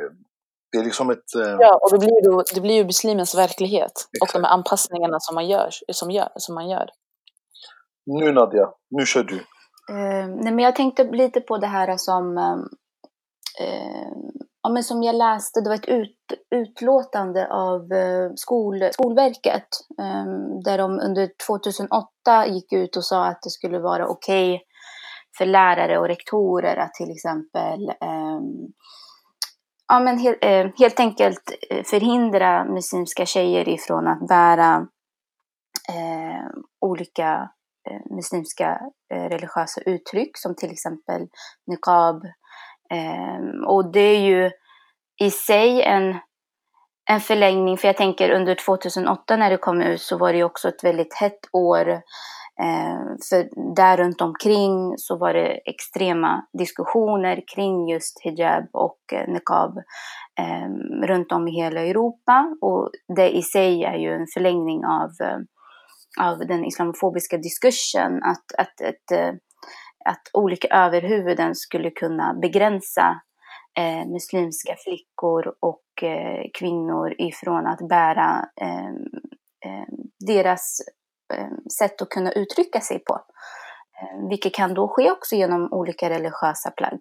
[0.74, 1.34] det är liksom ett...
[1.34, 4.32] eh, Ja, och det blir, ju, det blir ju muslimens verklighet och Exakt.
[4.32, 5.68] de här anpassningarna som man gör.
[5.92, 6.88] Som, gör, som man gör.
[8.06, 9.36] Nu Nadja, nu kör du.
[9.90, 12.38] Eh, nej, men jag tänkte lite på det här som,
[13.60, 14.12] eh,
[14.62, 16.16] ja, men som jag läste, det var ett ut,
[16.54, 19.68] utlåtande av eh, skol, Skolverket
[20.00, 20.24] eh,
[20.64, 24.62] där de under 2008 gick ut och sa att det skulle vara okej
[25.38, 28.40] för lärare och rektorer att till exempel eh,
[29.88, 34.86] ja, men helt, eh, helt enkelt eh, förhindra muslimska tjejer ifrån att bära
[35.88, 36.48] eh,
[36.80, 37.50] olika
[37.90, 38.80] eh, muslimska
[39.14, 41.28] eh, religiösa uttryck som till exempel
[41.66, 42.24] niqab.
[42.90, 44.50] Eh, och det är ju
[45.22, 46.18] i sig en,
[47.10, 50.44] en förlängning, för jag tänker under 2008 när det kom ut så var det ju
[50.44, 52.00] också ett väldigt hett år.
[52.60, 59.28] Eh, för där runt omkring så var det extrema diskussioner kring just hijab och eh,
[59.28, 59.78] niqab
[60.40, 60.68] eh,
[61.06, 62.56] runt om i hela Europa.
[62.60, 65.38] Och det i sig är ju en förlängning av eh,
[66.20, 69.34] av den islamofobiska diskursen att, att, att, eh,
[70.04, 73.20] att olika överhuvuden skulle kunna begränsa
[73.78, 78.88] eh, muslimska flickor och eh, kvinnor ifrån att bära eh,
[79.66, 79.88] eh,
[80.26, 80.78] deras
[81.32, 83.14] Eh, sätt att kunna uttrycka sig på.
[83.14, 86.98] Eh, vilket kan då ske också genom olika religiösa plagg.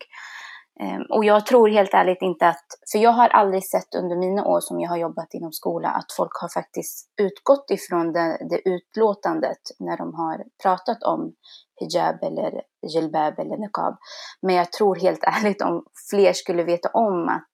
[0.79, 4.45] Eh, och jag tror helt ärligt inte att, för jag har aldrig sett under mina
[4.45, 8.69] år som jag har jobbat inom skola att folk har faktiskt utgått ifrån det, det
[8.69, 11.33] utlåtandet när de har pratat om
[11.79, 12.61] hijab eller
[12.93, 13.97] jilbab eller niqab.
[14.41, 17.52] Men jag tror helt ärligt om fler skulle veta om att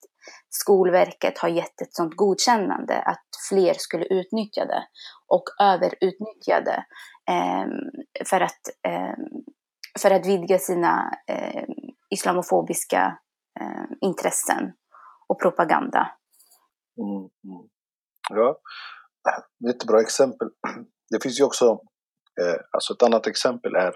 [0.50, 4.84] Skolverket har gett ett sådant godkännande att fler skulle utnyttja det
[5.28, 6.86] och överutnyttja det
[7.32, 7.68] eh,
[8.26, 9.16] för, att, eh,
[10.00, 11.64] för att vidga sina eh,
[12.10, 13.18] islamofobiska
[13.62, 14.74] eh, intressen
[15.28, 16.12] och propaganda.
[16.98, 17.70] Mm, mm.
[18.30, 18.60] Ja,
[19.68, 20.48] jättebra exempel.
[21.10, 21.66] Det finns ju också,
[22.42, 23.94] eh, alltså ett annat exempel är,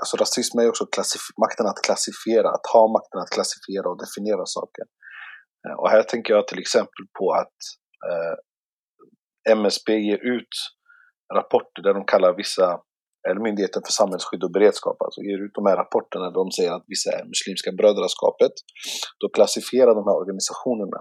[0.00, 3.98] alltså rasism är ju också klassif- makten att klassifiera, att ha makten att klassifiera och
[3.98, 4.84] definiera saker.
[5.66, 7.58] Eh, och här tänker jag till exempel på att
[8.08, 8.34] eh,
[9.58, 10.54] MSB ger ut
[11.38, 12.66] rapporter där de kallar vissa,
[13.28, 16.72] eller Myndigheten för samhällsskydd och beredskap, alltså ger ut de här rapporterna där de säger
[16.72, 18.54] att vissa är Muslimska brödraskapet.
[19.20, 21.00] Då klassifierar de här organisationerna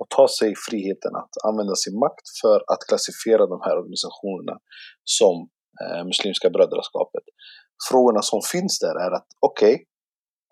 [0.00, 4.56] och tar sig friheten att använda sin makt för att klassifiera de här organisationerna
[5.18, 5.34] som
[5.82, 7.24] eh, Muslimska brödraskapet.
[7.88, 9.74] Frågorna som finns där är att okej,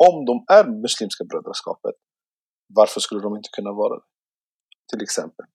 [0.08, 1.96] om de är Muslimska brödraskapet,
[2.76, 4.04] varför skulle de inte kunna vara det?
[4.90, 5.46] Till exempel.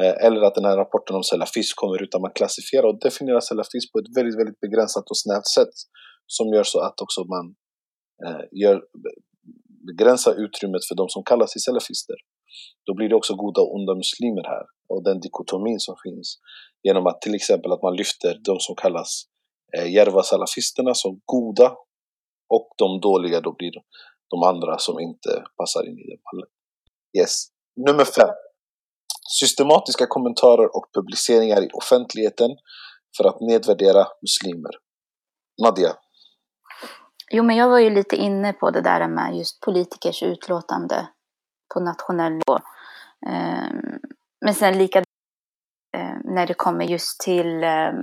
[0.00, 3.40] Eh, eller att den här rapporten om salafism kommer ut där man klassifierar och definierar
[3.40, 5.74] salafism på ett väldigt, väldigt begränsat och snävt sätt.
[6.26, 7.44] Som gör så att också man
[8.26, 8.76] eh, gör,
[9.86, 12.16] begränsar utrymmet för de som kallar sig salafister.
[12.86, 14.64] Då blir det också goda och onda muslimer här.
[14.88, 16.38] Och den dikotomin som finns.
[16.82, 19.10] Genom att till exempel att man lyfter de som kallas
[19.76, 21.68] eh, järva salafisterna som goda.
[22.54, 23.72] Och de dåliga då blir
[24.30, 26.48] de andra som inte passar in i den mallen.
[27.18, 27.46] Yes.
[27.86, 28.34] Nummer fem.
[29.40, 32.50] Systematiska kommentarer och publiceringar i offentligheten
[33.16, 34.70] för att nedvärdera muslimer.
[35.62, 35.92] Nadia.
[37.30, 41.08] Jo, men jag var ju lite inne på det där med just politikers utlåtande
[41.74, 42.58] på nationell nivå.
[43.26, 43.98] Ehm,
[44.44, 44.98] men sen lika
[45.96, 47.96] eh, när det kommer just till ehm,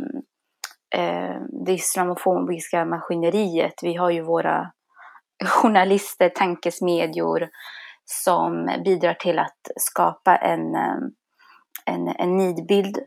[0.96, 3.74] eh, det islamofobiska maskineriet.
[3.82, 4.72] Vi har ju våra
[5.44, 7.50] journalister, tankesmedjor
[8.06, 10.98] som bidrar till att skapa en, eh,
[11.86, 13.00] en, en nidbild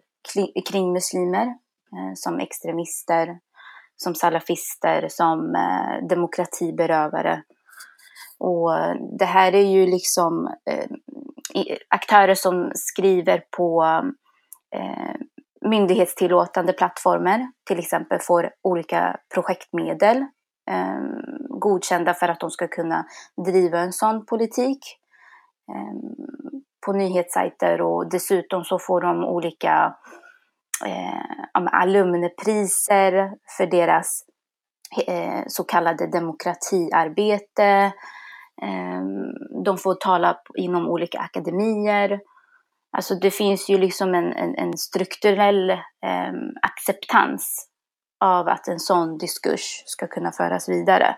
[0.71, 3.39] kring muslimer eh, som extremister,
[3.97, 7.43] som salafister, som eh, demokratiberövare.
[8.39, 8.71] Och
[9.19, 10.87] det här är ju liksom eh,
[11.89, 13.85] aktörer som skriver på
[14.77, 15.15] eh,
[15.69, 20.27] myndighetstillåtande plattformar, till exempel får olika projektmedel
[20.69, 21.01] eh,
[21.61, 23.07] godkända för att de ska kunna
[23.47, 24.79] driva en sån politik
[25.71, 26.11] eh,
[26.87, 29.95] på nyhetssajter och dessutom så får de olika
[30.87, 34.23] eh, alumnepriser alumnpriser för deras
[35.07, 37.93] eh, så kallade demokratiarbete.
[38.63, 39.03] Eh,
[39.65, 42.21] de får tala inom olika akademier.
[42.97, 47.69] Alltså det finns ju liksom en, en, en strukturell eh, acceptans
[48.21, 51.17] av att en sån diskurs ska kunna föras vidare.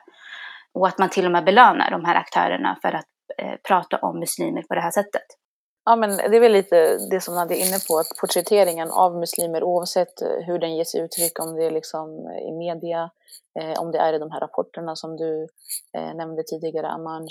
[0.74, 3.06] Och att man till och med belönar de här aktörerna för att
[3.38, 5.26] eh, prata om muslimer på det här sättet.
[5.84, 9.16] Ja, men det är väl lite det som Nadia är inne på, att porträtteringen av
[9.16, 13.10] muslimer oavsett eh, hur den ges uttryck, om det är liksom eh, i media,
[13.60, 15.48] eh, om det är i de här rapporterna som du
[15.96, 17.28] eh, nämnde tidigare, Amanj,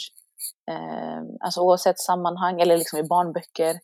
[0.71, 3.79] eh, alltså oavsett sammanhang, eller liksom i barnböcker,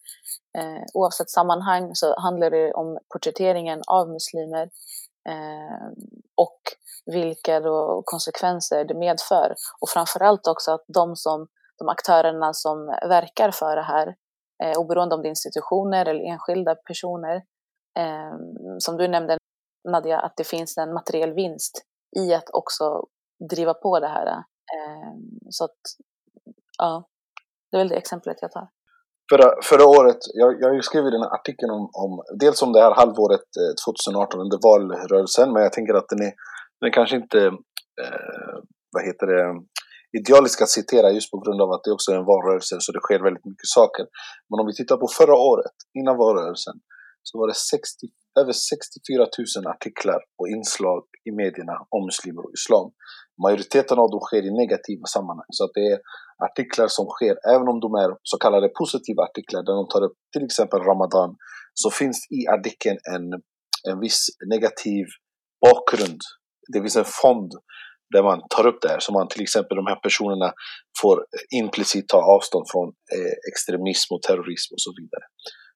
[0.57, 4.69] eh, oavsett sammanhang så handlar det om porträtteringen av muslimer
[5.29, 5.93] Ehm,
[6.35, 6.59] och
[7.05, 9.55] vilka då konsekvenser det medför.
[9.79, 14.15] Och framförallt också att de, som, de aktörerna som verkar för det här
[14.63, 17.35] eh, oberoende om det är institutioner eller enskilda personer.
[17.99, 18.37] Eh,
[18.79, 19.37] som du nämnde
[19.89, 21.85] Nadja, att det finns en materiell vinst
[22.17, 23.07] i att också
[23.49, 24.27] driva på det här.
[24.27, 25.13] Eh,
[25.49, 25.79] så att,
[26.77, 27.07] ja,
[27.71, 28.67] det är väl det exemplet jag tar.
[29.29, 32.73] Förra, förra året, jag, jag har ju skrivit den här artikeln om, om, dels om
[32.73, 36.33] det här halvåret eh, 2018 under valrörelsen, men jag tänker att den är,
[36.79, 37.39] den är kanske inte,
[38.03, 38.55] eh,
[38.93, 39.43] vad heter det,
[40.19, 42.99] idealisk att citera just på grund av att det också är en valrörelse så det
[42.99, 44.05] sker väldigt mycket saker.
[44.49, 46.75] Men om vi tittar på förra året, innan valrörelsen,
[47.23, 48.07] så var det 60,
[48.39, 49.27] över 64
[49.63, 52.87] 000 artiklar och inslag i medierna om muslimer och islam.
[53.45, 55.51] Majoriteten av dem sker i negativa sammanhang.
[55.57, 55.99] Så att det är
[56.47, 60.17] artiklar som sker, även om de är så kallade positiva artiklar, där de tar upp
[60.33, 61.29] till exempel Ramadan,
[61.73, 63.25] så finns i artikeln en,
[63.89, 64.21] en viss
[64.53, 65.05] negativ
[65.65, 66.21] bakgrund.
[66.73, 67.51] Det finns en fond
[68.13, 68.99] där man tar upp det här.
[68.99, 70.49] Så man till exempel de här personerna
[71.01, 71.25] får
[71.61, 75.25] implicit ta avstånd från eh, extremism och terrorism och så vidare.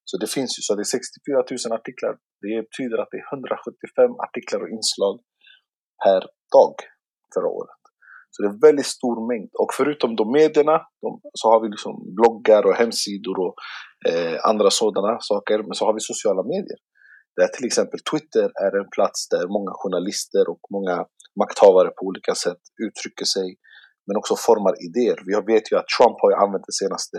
[0.10, 2.13] Så det finns ju, så det är 64 000 artiklar.
[2.43, 5.15] Det betyder att det är 175 artiklar och inslag
[6.04, 6.22] per
[6.56, 6.74] dag
[7.34, 7.82] förra året.
[8.32, 9.52] Så det är en väldigt stor mängd.
[9.62, 13.56] Och förutom de medierna de, så har vi liksom bloggar och hemsidor och
[14.10, 15.58] eh, andra sådana saker.
[15.67, 16.80] Men så har vi sociala medier.
[17.38, 20.95] Där till exempel Twitter är en plats där många journalister och många
[21.41, 23.48] makthavare på olika sätt uttrycker sig
[24.06, 25.17] men också formar idéer.
[25.30, 27.17] Vi vet ju att Trump har använt det senaste,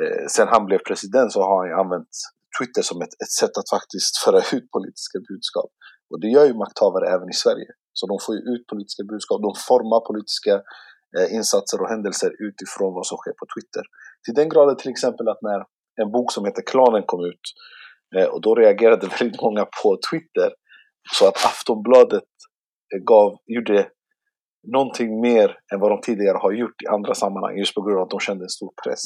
[0.00, 2.12] eh, sen han blev president så har han använt
[2.56, 5.70] Twitter som ett, ett sätt att faktiskt föra ut politiska budskap.
[6.10, 7.70] Och det gör ju makthavare även i Sverige.
[7.98, 10.54] Så de får ju ut politiska budskap, de formar politiska
[11.16, 13.84] eh, insatser och händelser utifrån vad som sker på Twitter.
[14.24, 15.60] Till den graden till exempel att när
[16.02, 17.44] en bok som heter Klanen kom ut
[18.16, 20.50] eh, och då reagerade väldigt många på Twitter
[21.16, 22.30] så att Aftonbladet
[22.94, 23.88] eh, gav, gjorde
[24.72, 28.04] någonting mer än vad de tidigare har gjort i andra sammanhang just på grund av
[28.04, 29.02] att de kände en stor press.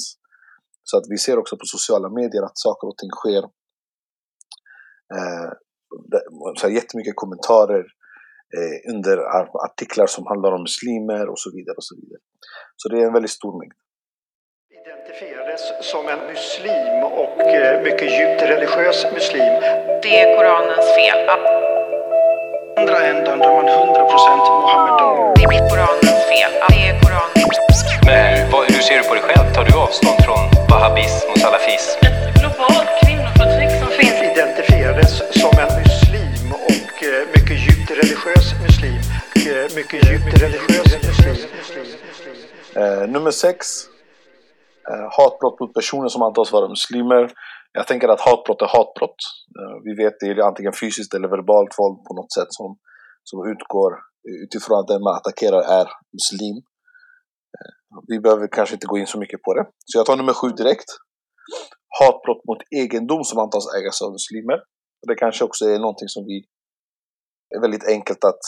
[0.83, 3.43] Så att vi ser också på sociala medier att saker och ting sker.
[5.15, 5.51] Eh,
[6.59, 7.85] så här, jättemycket kommentarer
[8.57, 9.17] eh, under
[9.67, 11.77] artiklar som handlar om muslimer och så vidare.
[11.81, 12.21] och Så vidare.
[12.77, 13.77] Så det är en väldigt stor mängd.
[14.83, 19.53] Identifierades som en muslim och eh, mycket djupt religiös muslim.
[20.05, 21.21] Det är Koranens fel.
[22.81, 25.35] andra änden där man 100% Mohammedan.
[25.37, 26.53] Det är Koranens fel.
[26.69, 29.55] Det är Koranens Men hur, vad, hur ser du på dig själv?
[29.55, 31.99] Tar du avstånd från wahhabism och salafism?
[32.09, 39.01] Ett globalt kvinnoförtryck som finns Identifierades som en muslim och eh, mycket djupt religiös muslim.
[39.31, 41.37] Och, eh, mycket djupt religiös muslim.
[42.81, 43.59] Eh, nummer sex.
[44.91, 47.23] Eh, hatbrott mot personer som antas vara muslimer.
[47.79, 49.21] Jag tänker att hatbrott är hatbrott.
[49.59, 52.69] Eh, vi vet det är antingen fysiskt eller verbalt våld på något sätt som,
[53.29, 53.93] som utgår
[54.45, 55.87] utifrån att den man attackerar är
[56.19, 56.57] muslim.
[58.09, 59.65] Vi behöver kanske inte gå in så mycket på det.
[59.85, 60.91] Så jag tar nummer sju direkt.
[62.01, 64.59] Hatbrott mot egendom som antas ägas av muslimer.
[65.09, 66.37] Det kanske också är någonting som vi
[67.57, 68.45] är väldigt enkelt att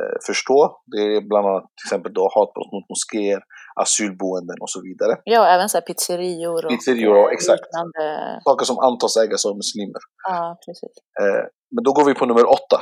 [0.00, 0.58] eh, förstå.
[0.92, 3.40] Det är bland annat till exempel då hatbrott mot moskéer,
[3.82, 5.12] asylboenden och så vidare.
[5.24, 7.64] Ja, och även så här pizzerior och Pizzerior, ja, exakt.
[7.66, 8.04] liknande.
[8.48, 10.02] Saker som antas ägas av muslimer.
[10.28, 10.94] Ja, precis.
[11.22, 12.78] Eh, men då går vi på nummer åtta.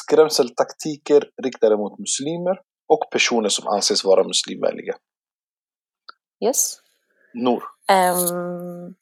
[0.00, 2.56] Skrämseltaktiker riktade mot muslimer
[2.88, 4.94] och personer som anses vara muslimvänliga.
[6.44, 6.80] Yes.
[7.34, 7.62] Nor.
[7.88, 8.94] Ehm,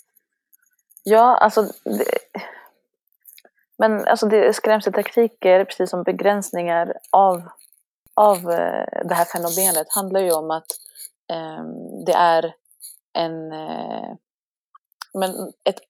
[1.03, 1.63] ja, alltså...
[1.85, 2.19] Det,
[3.79, 7.43] men alltså det, skrämseltaktiker, precis som begränsningar av,
[8.15, 10.67] av eh, det här fenomenet, handlar ju om att
[11.33, 12.55] ehm, det är
[13.13, 14.15] en, eh,
[15.15, 15.31] men
[15.65, 15.81] ett,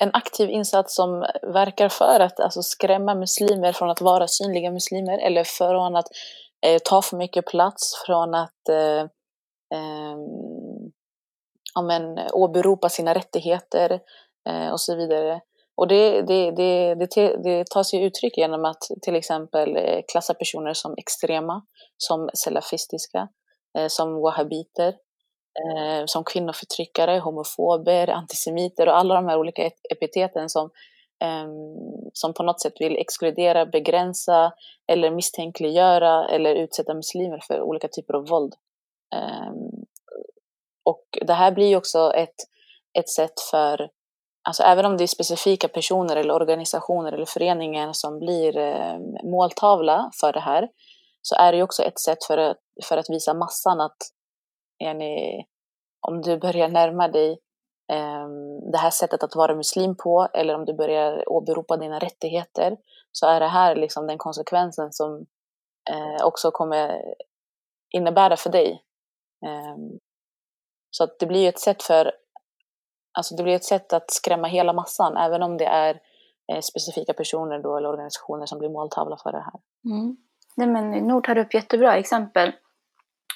[0.00, 5.18] en aktiv insats som verkar för att alltså, skrämma muslimer från att vara synliga muslimer
[5.18, 6.08] eller från att
[6.66, 9.00] eh, tar för mycket plats, från att eh,
[9.74, 10.16] eh,
[11.74, 14.00] ja, men, åberopa sina rättigheter
[14.48, 15.40] eh, och så vidare.
[15.76, 20.34] Och det, det, det, det, det tar sig uttryck genom att till exempel eh, klassa
[20.34, 21.62] personer som extrema,
[21.96, 23.28] som salafistiska,
[23.78, 24.88] eh, som wahhabiter,
[25.64, 30.70] eh, som kvinnoförtryckare, homofober, antisemiter och alla de här olika epiteten som,
[31.20, 34.52] Ehm, som på något sätt vill exkludera, begränsa
[34.86, 38.54] eller misstänkliggöra eller utsätta muslimer för olika typer av våld.
[39.14, 39.84] Ehm,
[40.84, 42.34] och det här blir ju också ett,
[42.98, 43.90] ett sätt för,
[44.48, 50.10] alltså även om det är specifika personer eller organisationer eller föreningar som blir ehm, måltavla
[50.20, 50.68] för det här,
[51.22, 53.96] så är det ju också ett sätt för att, för att visa massan att
[54.84, 55.44] yani,
[56.00, 57.38] om du börjar närma dig
[57.88, 62.76] Ehm, det här sättet att vara muslim på eller om du börjar åberopa dina rättigheter
[63.12, 65.26] så är det här liksom den konsekvensen som
[65.90, 67.02] eh, också kommer
[67.90, 68.82] innebära för dig.
[69.46, 69.98] Ehm,
[70.90, 72.12] så att det blir ett sätt för
[73.18, 76.00] Alltså det blir ett sätt att skrämma hela massan även om det är
[76.52, 79.60] eh, specifika personer då, eller organisationer som blir måltavla för det här.
[79.84, 80.16] Mm.
[80.56, 82.52] Nej, men Nord tar upp jättebra exempel.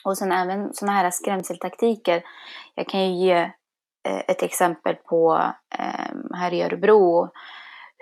[0.05, 2.22] Och sen även sådana här skrämseltaktiker.
[2.74, 3.50] Jag kan ju ge
[4.09, 7.28] Eh, ett exempel på ehm, här i Örebro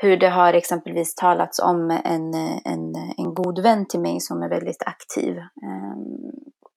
[0.02, 2.34] hur det har exempelvis talats om en,
[2.64, 5.36] en, en god vän till mig som är väldigt aktiv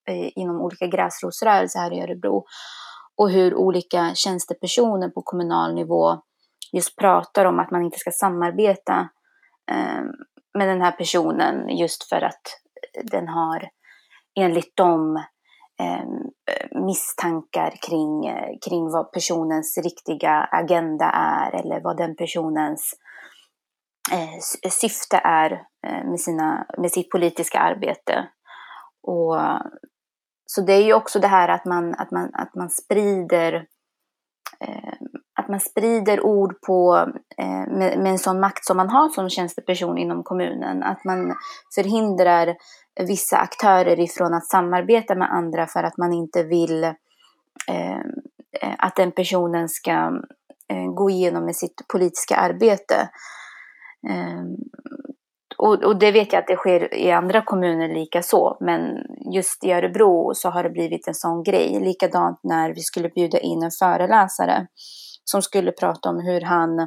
[0.10, 2.46] eh, inom olika gräsrotsrörelser här i Örebro.
[3.18, 6.22] Och hur olika tjänstepersoner på kommunal nivå
[6.72, 9.10] just pratar om att man inte ska samarbeta
[9.72, 10.04] eh,
[10.58, 12.42] med den här personen just för att
[13.12, 13.70] den har
[14.40, 15.24] enligt dem eh,
[15.80, 16.32] Ehm,
[16.86, 22.94] misstankar kring, eh, kring vad personens riktiga agenda är eller vad den personens
[24.12, 25.52] eh, syfte är
[25.88, 28.30] eh, med, sina, med sitt politiska arbete.
[29.08, 29.36] Och,
[30.46, 33.68] så det är ju också det här att man, att man, att man sprider
[34.60, 34.94] eh,
[35.54, 39.98] man sprider ord på, eh, med, med, en sån makt som man har som tjänsteperson
[39.98, 40.84] inom kommunen.
[40.84, 41.36] Att man
[41.76, 42.56] förhindrar
[43.08, 46.94] vissa aktörer ifrån att samarbeta med andra för att man inte vill eh,
[48.62, 49.92] eh att den personen ska
[50.72, 53.10] eh, gå igenom med sitt politiska arbete.
[54.10, 54.44] Eh,
[55.58, 58.82] och, och, det vet jag att det sker i andra kommuner lika så, men
[59.34, 61.80] just i Örebro så har det blivit en sån grej.
[61.80, 64.68] Likadant när vi skulle bjuda in en föreläsare
[65.24, 66.80] som skulle prata om hur han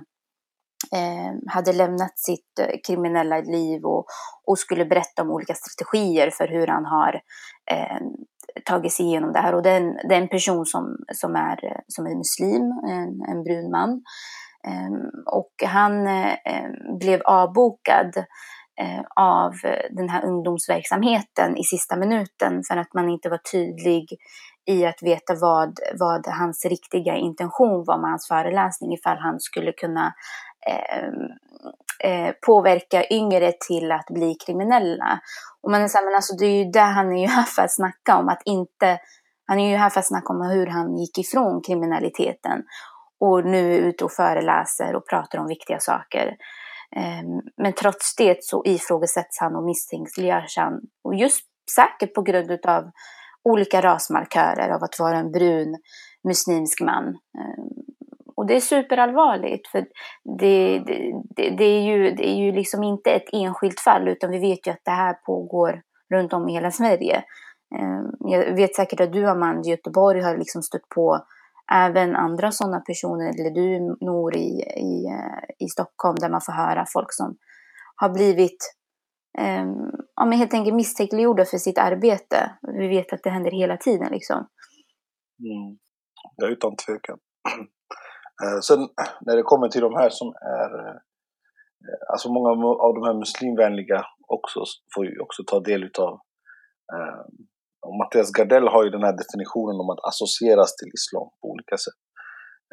[0.93, 4.07] eh, hade lämnat sitt eh, kriminella liv och,
[4.47, 7.21] och, skulle berätta om olika strategier för hur han har
[7.71, 8.07] eh,
[8.65, 9.55] tagit sig igenom det här.
[9.55, 12.63] Och det är en, det är en person som, som, är, eh, som är muslim,
[12.89, 14.03] en, en brun man.
[14.67, 14.91] Eh,
[15.27, 18.25] och han eh, eh blev avbokad
[19.17, 19.53] av
[19.91, 24.09] den här ungdomsverksamheten i sista minuten för att man inte var tydlig
[24.67, 29.73] i att veta vad, vad hans riktiga intention var med hans föreläsning ifall han skulle
[29.73, 30.15] kunna
[30.67, 31.09] eh,
[32.11, 35.21] eh, påverka yngre till att bli kriminella.
[35.63, 37.43] Och man är så här, men alltså det är ju det han är ju här
[37.43, 38.99] för att snacka om, att inte,
[39.47, 42.65] han är ju här för att snacka om hur han gick ifrån kriminaliteten
[43.21, 46.37] och nu är ute och föreläser och pratar om viktiga saker.
[46.97, 50.81] Ehm, men trots det så ifrågasätts han och misstänkliggörs han.
[51.05, 51.45] Och just
[51.75, 52.91] säkert på grund av
[53.51, 55.77] olika rasmarkörer av att vara en brun
[56.25, 57.05] muslimsk man.
[57.09, 57.69] Ehm,
[58.37, 59.87] och det är superallvarligt för
[60.39, 60.79] det,
[61.37, 64.67] det, det, är ju, det är ju liksom inte ett enskilt fall utan vi vet
[64.67, 65.83] ju att det här pågår
[66.15, 67.25] runt om i hela Sverige.
[67.79, 71.25] Ehm, jag vet säkert att du Amanda i Göteborg har liksom stött på
[71.73, 76.53] även andra sådana personer, eller du Nor i, i, eh, i Stockholm där man får
[76.53, 77.37] höra folk som
[77.97, 78.77] har blivit
[79.39, 79.67] eh,
[80.17, 82.59] ja, men helt enkelt misstänkliggjorda för sitt arbete.
[82.79, 84.37] Vi vet att det händer hela tiden liksom.
[85.39, 85.79] Mm.
[86.37, 87.19] Ja, utan tvekan.
[88.45, 88.79] Eh, sen
[89.21, 90.97] när det kommer till de här som är, eh,
[92.13, 92.49] alltså många
[92.87, 94.61] av de här muslimvänliga också
[94.95, 96.13] får ju också ta del utav
[96.95, 97.25] eh,
[97.99, 102.01] Mattias Gardell har ju den här definitionen om att associeras till islam på olika sätt.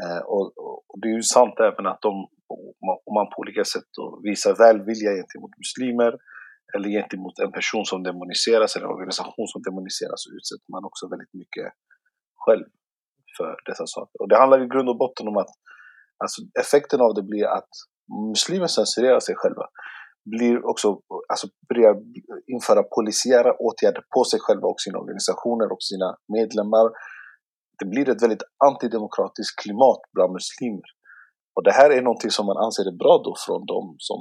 [0.03, 0.45] Eh, och,
[0.89, 2.13] och, det är ju sant även att de,
[3.07, 3.91] om man på olika sätt
[4.29, 6.11] visar välvilja gentemot muslimer
[6.75, 11.03] eller gentemot en person som demoniseras eller en organisation som demoniseras så utsätter man också
[11.13, 11.67] väldigt mycket
[12.45, 12.65] själv
[13.37, 14.17] för dessa saker.
[14.21, 15.51] Och det handlar i grund och botten om att
[16.23, 17.71] alltså, effekten av det blir att
[18.31, 19.65] muslimer censurerar sig själva
[20.25, 20.87] blir också,
[21.31, 21.95] alltså börjar
[22.55, 26.85] införa polisiära åtgärder på sig själva och sina organisationer och sina medlemmar.
[27.79, 30.89] Det blir ett väldigt antidemokratiskt klimat bland muslimer.
[31.55, 34.19] Och det här är någonting som man anser är bra då från de som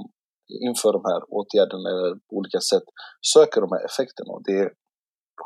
[0.68, 2.86] inför de här åtgärderna eller på olika sätt
[3.34, 4.30] söker de här effekterna.
[4.32, 4.70] Och det är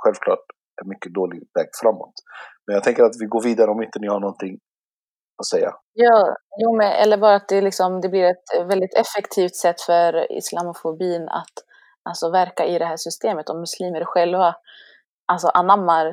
[0.03, 0.45] självklart
[0.83, 2.15] en mycket dålig väg framåt.
[2.67, 4.59] Men jag tänker att vi går vidare om inte ni har någonting
[5.39, 5.75] att säga.
[5.93, 10.33] Ja, jo, men, eller bara att det, liksom, det blir ett väldigt effektivt sätt för
[10.33, 11.57] islamofobin att
[12.03, 13.49] alltså, verka i det här systemet.
[13.49, 14.57] Om muslimer själva
[15.27, 16.07] alltså, anammar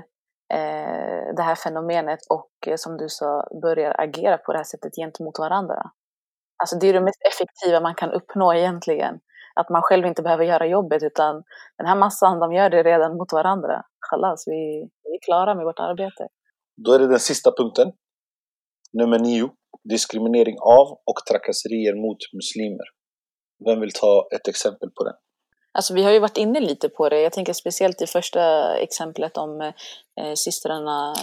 [0.54, 4.96] eh, det här fenomenet och eh, som du sa börjar agera på det här sättet
[4.96, 5.91] gentemot varandra.
[6.64, 9.20] Alltså det är det mest effektiva man kan uppnå egentligen.
[9.55, 11.43] Att man själv inte behöver göra jobbet utan
[11.78, 13.84] den här massan, de gör det redan mot varandra.
[14.09, 16.28] Chalas, vi, vi är klara med vårt arbete.
[16.86, 17.91] Då är det den sista punkten.
[18.93, 19.49] Nummer nio.
[19.89, 22.86] Diskriminering av och trakasserier mot muslimer.
[23.66, 25.14] Vem vill ta ett exempel på det?
[25.72, 27.22] Alltså vi har ju varit inne lite på det.
[27.22, 29.61] Jag tänker speciellt i första exemplet om
[30.20, 31.14] eh, systrarna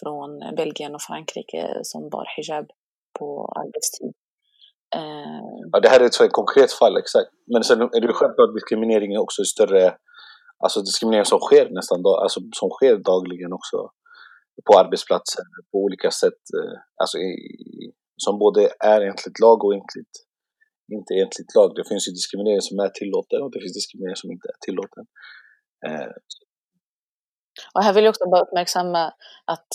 [0.00, 2.66] från Belgien och Frankrike som bar hijab
[3.18, 4.12] på arbetstid.
[4.96, 7.30] Eh, Ja, det här är ett så konkret fall, exakt.
[7.52, 9.96] Men sen är det självklart diskriminering är också större,
[10.64, 13.76] alltså diskriminering som sker nästan, alltså som sker dagligen också
[14.66, 17.32] på arbetsplatser på olika sätt, eh, alltså i,
[18.24, 18.60] som både
[18.94, 20.14] är enligt lag och enligt,
[20.96, 21.68] inte enligt lag.
[21.78, 25.04] Det finns ju diskriminering som är tillåten och det finns diskriminering som inte är tillåten.
[25.86, 26.12] Eh,
[27.74, 29.02] Och här vill jag också bara uppmärksamma
[29.54, 29.68] att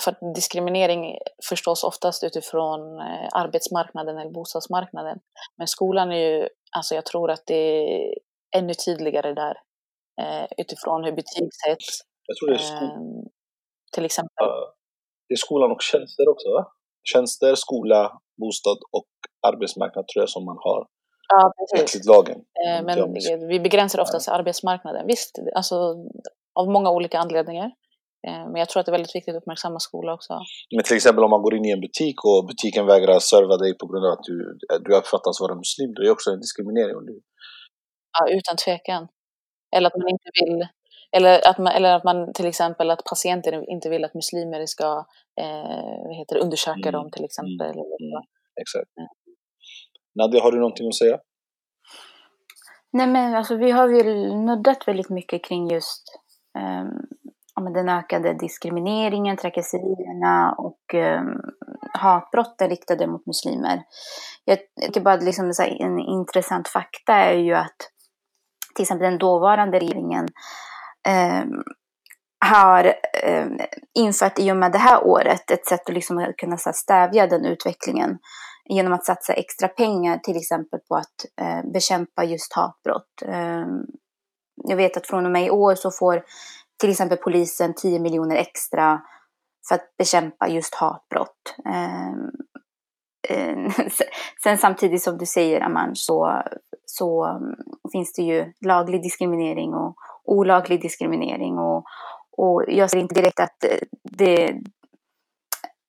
[0.00, 1.18] för att diskriminering
[1.48, 5.18] förstås oftast utifrån eh, arbetsmarknaden eller bostadsmarknaden.
[5.56, 8.14] Men skolan är ju, alltså jag tror att det är
[8.56, 9.54] ännu tydligare där
[10.20, 12.00] eh, utifrån hur betyg sätts.
[12.26, 13.00] jag tror det är, sko- Eh,
[13.92, 14.46] till exempel.
[15.28, 16.72] det är skolan och tjänster också, va?
[17.12, 19.08] Tjänster, skola, bostad och
[19.46, 20.86] arbetsmarknad tror jag som man har
[21.28, 22.06] Ja, precis.
[22.06, 22.36] lagen.
[22.66, 23.12] Eh, Men
[23.48, 25.06] vi begränsar oftast arbetsmarknaden.
[25.06, 25.74] Visst, alltså
[26.54, 27.70] av många olika anledningar.
[28.26, 30.32] Eh, Men jag tror att det är väldigt viktigt att uppmärksamma skola också.
[30.76, 33.78] Men till exempel om man går in i en butik och butiken vägrar serva dig
[33.78, 36.94] på grund av att du, du uppfattas vara muslim, det är också en diskriminering.
[38.18, 39.08] Ja, utan tvekan.
[39.76, 40.68] Eller att man inte vill,
[41.16, 45.06] eller att man, eller att man till exempel att patienter inte vill att muslimer ska
[45.40, 47.70] eh, vad heter det, undersöka Mm, dem till exempel.
[47.70, 48.22] mm.
[48.60, 48.90] Exakt.
[50.14, 51.18] Nadia, har du någonting att säga?
[52.92, 56.04] Nej men alltså vi har väl nuddat väldigt mycket kring just
[56.58, 56.88] ehm,
[57.58, 61.22] ja, men den ökade diskrimineringen, trakasserierna och eh,
[61.92, 63.82] hatbrotten riktade mot muslimer.
[64.44, 67.76] Jag tycker bara liksom så här, en intressant fakta är ju att
[68.74, 70.28] till exempel den dåvarande regeringen
[71.08, 71.44] eh,
[72.46, 72.84] har
[73.22, 73.46] eh,
[73.98, 77.44] infört i och med det här året ett sätt att liksom kunna här, stävja den
[77.44, 78.18] utvecklingen
[78.70, 83.22] genom att satsa extra pengar till exempel på att eh, bekämpa just hatbrott.
[83.26, 83.66] Eh,
[84.68, 86.24] jag vet att från och med i år så får
[86.80, 89.00] till exempel polisen 10 miljoner extra
[89.68, 91.56] för att bekämpa just hatbrott.
[91.64, 92.30] Ehm,
[93.28, 93.70] ehm,
[94.42, 96.42] sen samtidigt som du säger Aman så,
[96.84, 97.54] så mm,
[97.92, 101.84] finns det ju laglig diskriminering och olaglig diskriminering och,
[102.36, 104.60] och jag ser inte direkt att eh, det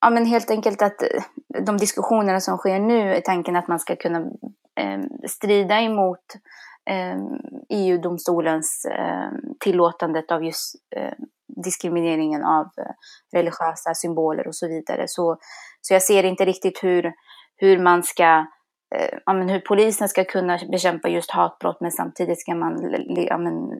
[0.02, 3.80] Ja men helt enkelt att eh, de diskussionerna som sker nu är tanken att man
[3.80, 4.20] ska kunna
[4.80, 6.40] eh, strida emot eh,
[7.70, 9.30] EU-domstolens eh,
[9.60, 11.14] tillåtandet av just eh,
[11.64, 12.94] diskrimineringen av eh,
[13.34, 15.04] religiösa symboler och så vidare.
[15.08, 15.38] Så,
[15.82, 17.14] så jag ser inte riktigt hur,
[17.56, 18.46] hur man ska
[18.96, 23.38] eh, ja, men hur polisen ska kunna bekämpa just hatbrott men samtidigt ska man ja,
[23.38, 23.72] men,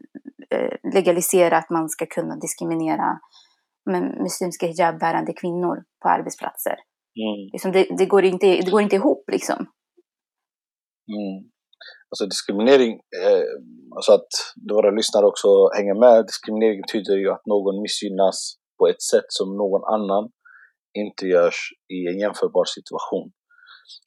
[0.50, 3.20] eh, legalisera att man ska kunna diskriminera
[3.86, 6.76] men, muslimska hijabbärande kvinnor på arbetsplatser.
[7.20, 7.50] Mm.
[7.52, 9.58] Liksom det, det, går inte, det går inte ihop liksom.
[11.08, 11.50] Mm.
[12.10, 13.48] Alltså diskriminering, eh,
[13.96, 14.32] alltså att
[14.72, 16.26] våra lyssnare också hänger med.
[16.26, 18.38] Diskriminering betyder ju att någon missgynnas
[18.78, 20.24] på ett sätt som någon annan
[21.04, 21.60] inte görs
[21.96, 23.32] i en jämförbar situation.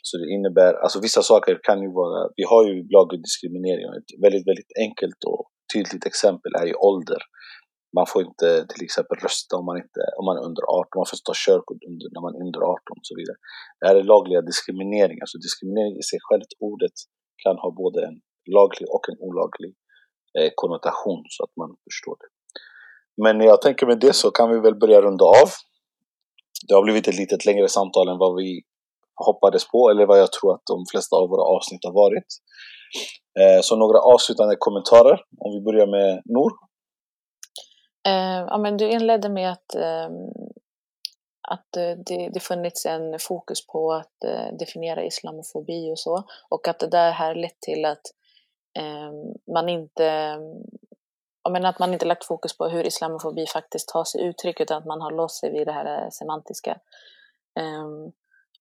[0.02, 3.96] Så det innebär, alltså vissa saker kan ju vara, vi har ju laglig diskriminering och
[4.00, 5.44] ett väldigt, väldigt enkelt och
[5.74, 7.20] tydligt exempel är ju ålder.
[7.98, 11.08] Man får inte till exempel rösta om man, inte, om man är under 18, man
[11.08, 13.38] får inte ta körkort under, när man är under 18 och så vidare.
[13.78, 16.96] Det här är lagliga diskriminering, alltså diskriminering i sig självt, ordet
[17.44, 18.16] kan ha både en
[18.56, 19.72] laglig och en olaglig
[20.38, 22.30] eh, konnotation så att man förstår det.
[23.24, 25.48] Men jag tänker med det så kan vi väl börja runda av.
[26.68, 28.62] Det har blivit ett lite längre samtal än vad vi
[29.26, 32.30] hoppades på eller vad jag tror att de flesta av våra avsnitt har varit.
[33.40, 36.52] Eh, så några avslutande kommentarer om vi börjar med Nor.
[38.08, 40.08] Eh, ja, men du inledde med att, eh,
[41.52, 46.24] att eh, det, det funnits en fokus på att eh, definiera islamofobi och så.
[46.48, 48.02] Och att det där här lett till att
[48.78, 49.12] eh,
[49.54, 50.38] man inte
[51.44, 54.78] jag menar att man inte lagt fokus på hur islamofobi faktiskt tar sig uttryck utan
[54.78, 56.78] att man har låst sig vid det här eh, semantiska.
[57.60, 58.12] Um,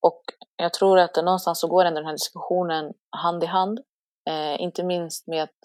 [0.01, 0.21] och
[0.55, 3.79] jag tror att någonstans så går ändå den här diskussionen hand i hand.
[4.29, 5.59] Eh, inte minst med att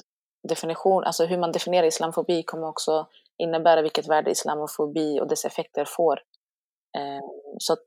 [0.48, 3.06] definition, alltså hur man definierar islamofobi kommer också
[3.38, 6.20] innebära vilket värde islamofobi och dess effekter får.
[6.96, 7.20] Eh,
[7.58, 7.84] så att,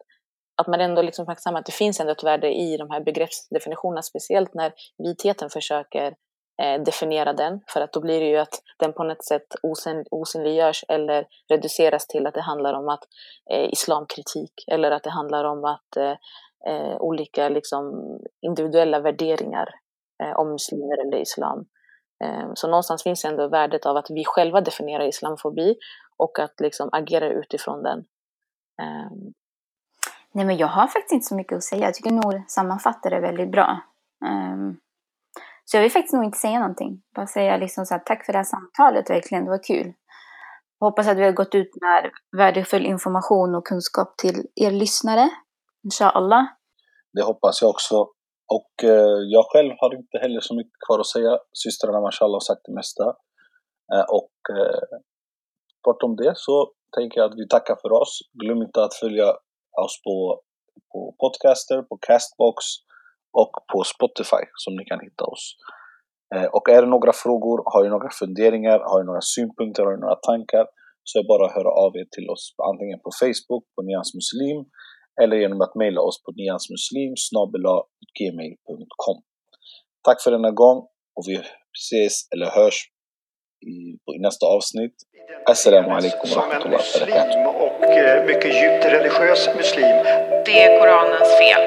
[0.62, 4.02] att man ändå liksom uppmärksammar att det finns ändå ett värde i de här begreppsdefinitionerna,
[4.02, 6.16] speciellt när vitheten försöker
[6.62, 10.06] eh, definiera den, för att då blir det ju att den på något sätt osyn,
[10.12, 13.04] osynliggörs eller reduceras till att det handlar om att
[13.52, 16.16] eh, islamkritik eller att det handlar om att eh,
[16.68, 17.84] eh, olika liksom,
[18.42, 19.70] individuella värderingar
[20.24, 21.66] eh, om muslimer eller islam.
[22.24, 25.76] Eh, Så någonstans finns ändå värdet av att vi själva definierar islamofobi
[26.18, 28.06] och att liksom agera utifrån den.
[28.82, 29.34] Um.
[30.32, 31.86] Nej, men jag har faktiskt inte så mycket att säga.
[31.86, 33.82] Jag tycker Nour sammanfattar det väldigt bra.
[34.26, 34.80] Um.
[35.66, 37.02] så jag vill faktiskt nog inte säga någonting.
[37.16, 39.44] Bara säga liksom så här, tack för det här samtalet, verkligen.
[39.44, 39.94] Det var kul.
[40.80, 45.30] Hoppas att vi har gått ut med värdefull information och kunskap till er lyssnare.
[45.84, 46.46] Inshallah.
[47.14, 47.96] Det hoppas jag också.
[48.58, 51.38] Och eh, jag själv har inte heller så mycket kvar att säga.
[51.54, 53.04] Systrarna mashallah har sagt det mesta.
[53.94, 55.00] Eh, och eh,
[55.84, 58.20] bortom det så tänker jag att vi tackar för oss.
[58.42, 59.28] Glöm inte att följa
[59.86, 60.42] oss på,
[60.92, 62.58] på Podcaster, på Castbox
[63.42, 65.44] och på Spotify som ni kan hitta oss.
[66.36, 69.94] Eh, och är det några frågor, har ni några funderingar, har ni några synpunkter, har
[69.96, 70.66] ni några tankar
[71.04, 74.12] så är det bara att höra av er till oss antingen på Facebook, på Nyans
[74.20, 74.60] Muslim
[75.22, 77.14] eller genom att mejla oss på nyansmuslim
[78.18, 79.18] gmail.com.
[80.06, 80.78] Tack för denna gång
[81.16, 81.36] och vi
[81.88, 82.78] ses eller hörs
[83.62, 83.78] i,
[84.16, 84.94] i nästa avsnitt.
[85.46, 87.26] Assalamu alaikum wa Som en rahmatullahi wa barakatuh.
[87.26, 89.96] muslim och eh, mycket djupt religiös muslim
[90.46, 91.62] Det är Koranens fel.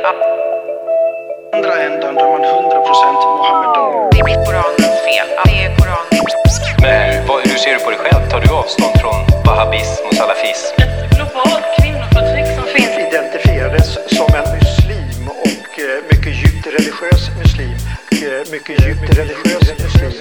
[1.57, 4.11] Andra ändan där man 100% Mohammedan.
[4.13, 5.27] Det är Koranens fel.
[5.45, 8.23] Det är Koranens Men hur, vad, hur ser du på dig själv?
[8.31, 10.75] Tar du avstånd från wahhabism och salafism?
[10.85, 13.89] Ett globalt kvinnoförtryck som finns identifierades
[14.19, 17.75] som en muslim och eh, mycket djupt religiös muslim.
[18.27, 20.13] Eh, Mycket djupt religiös muslim.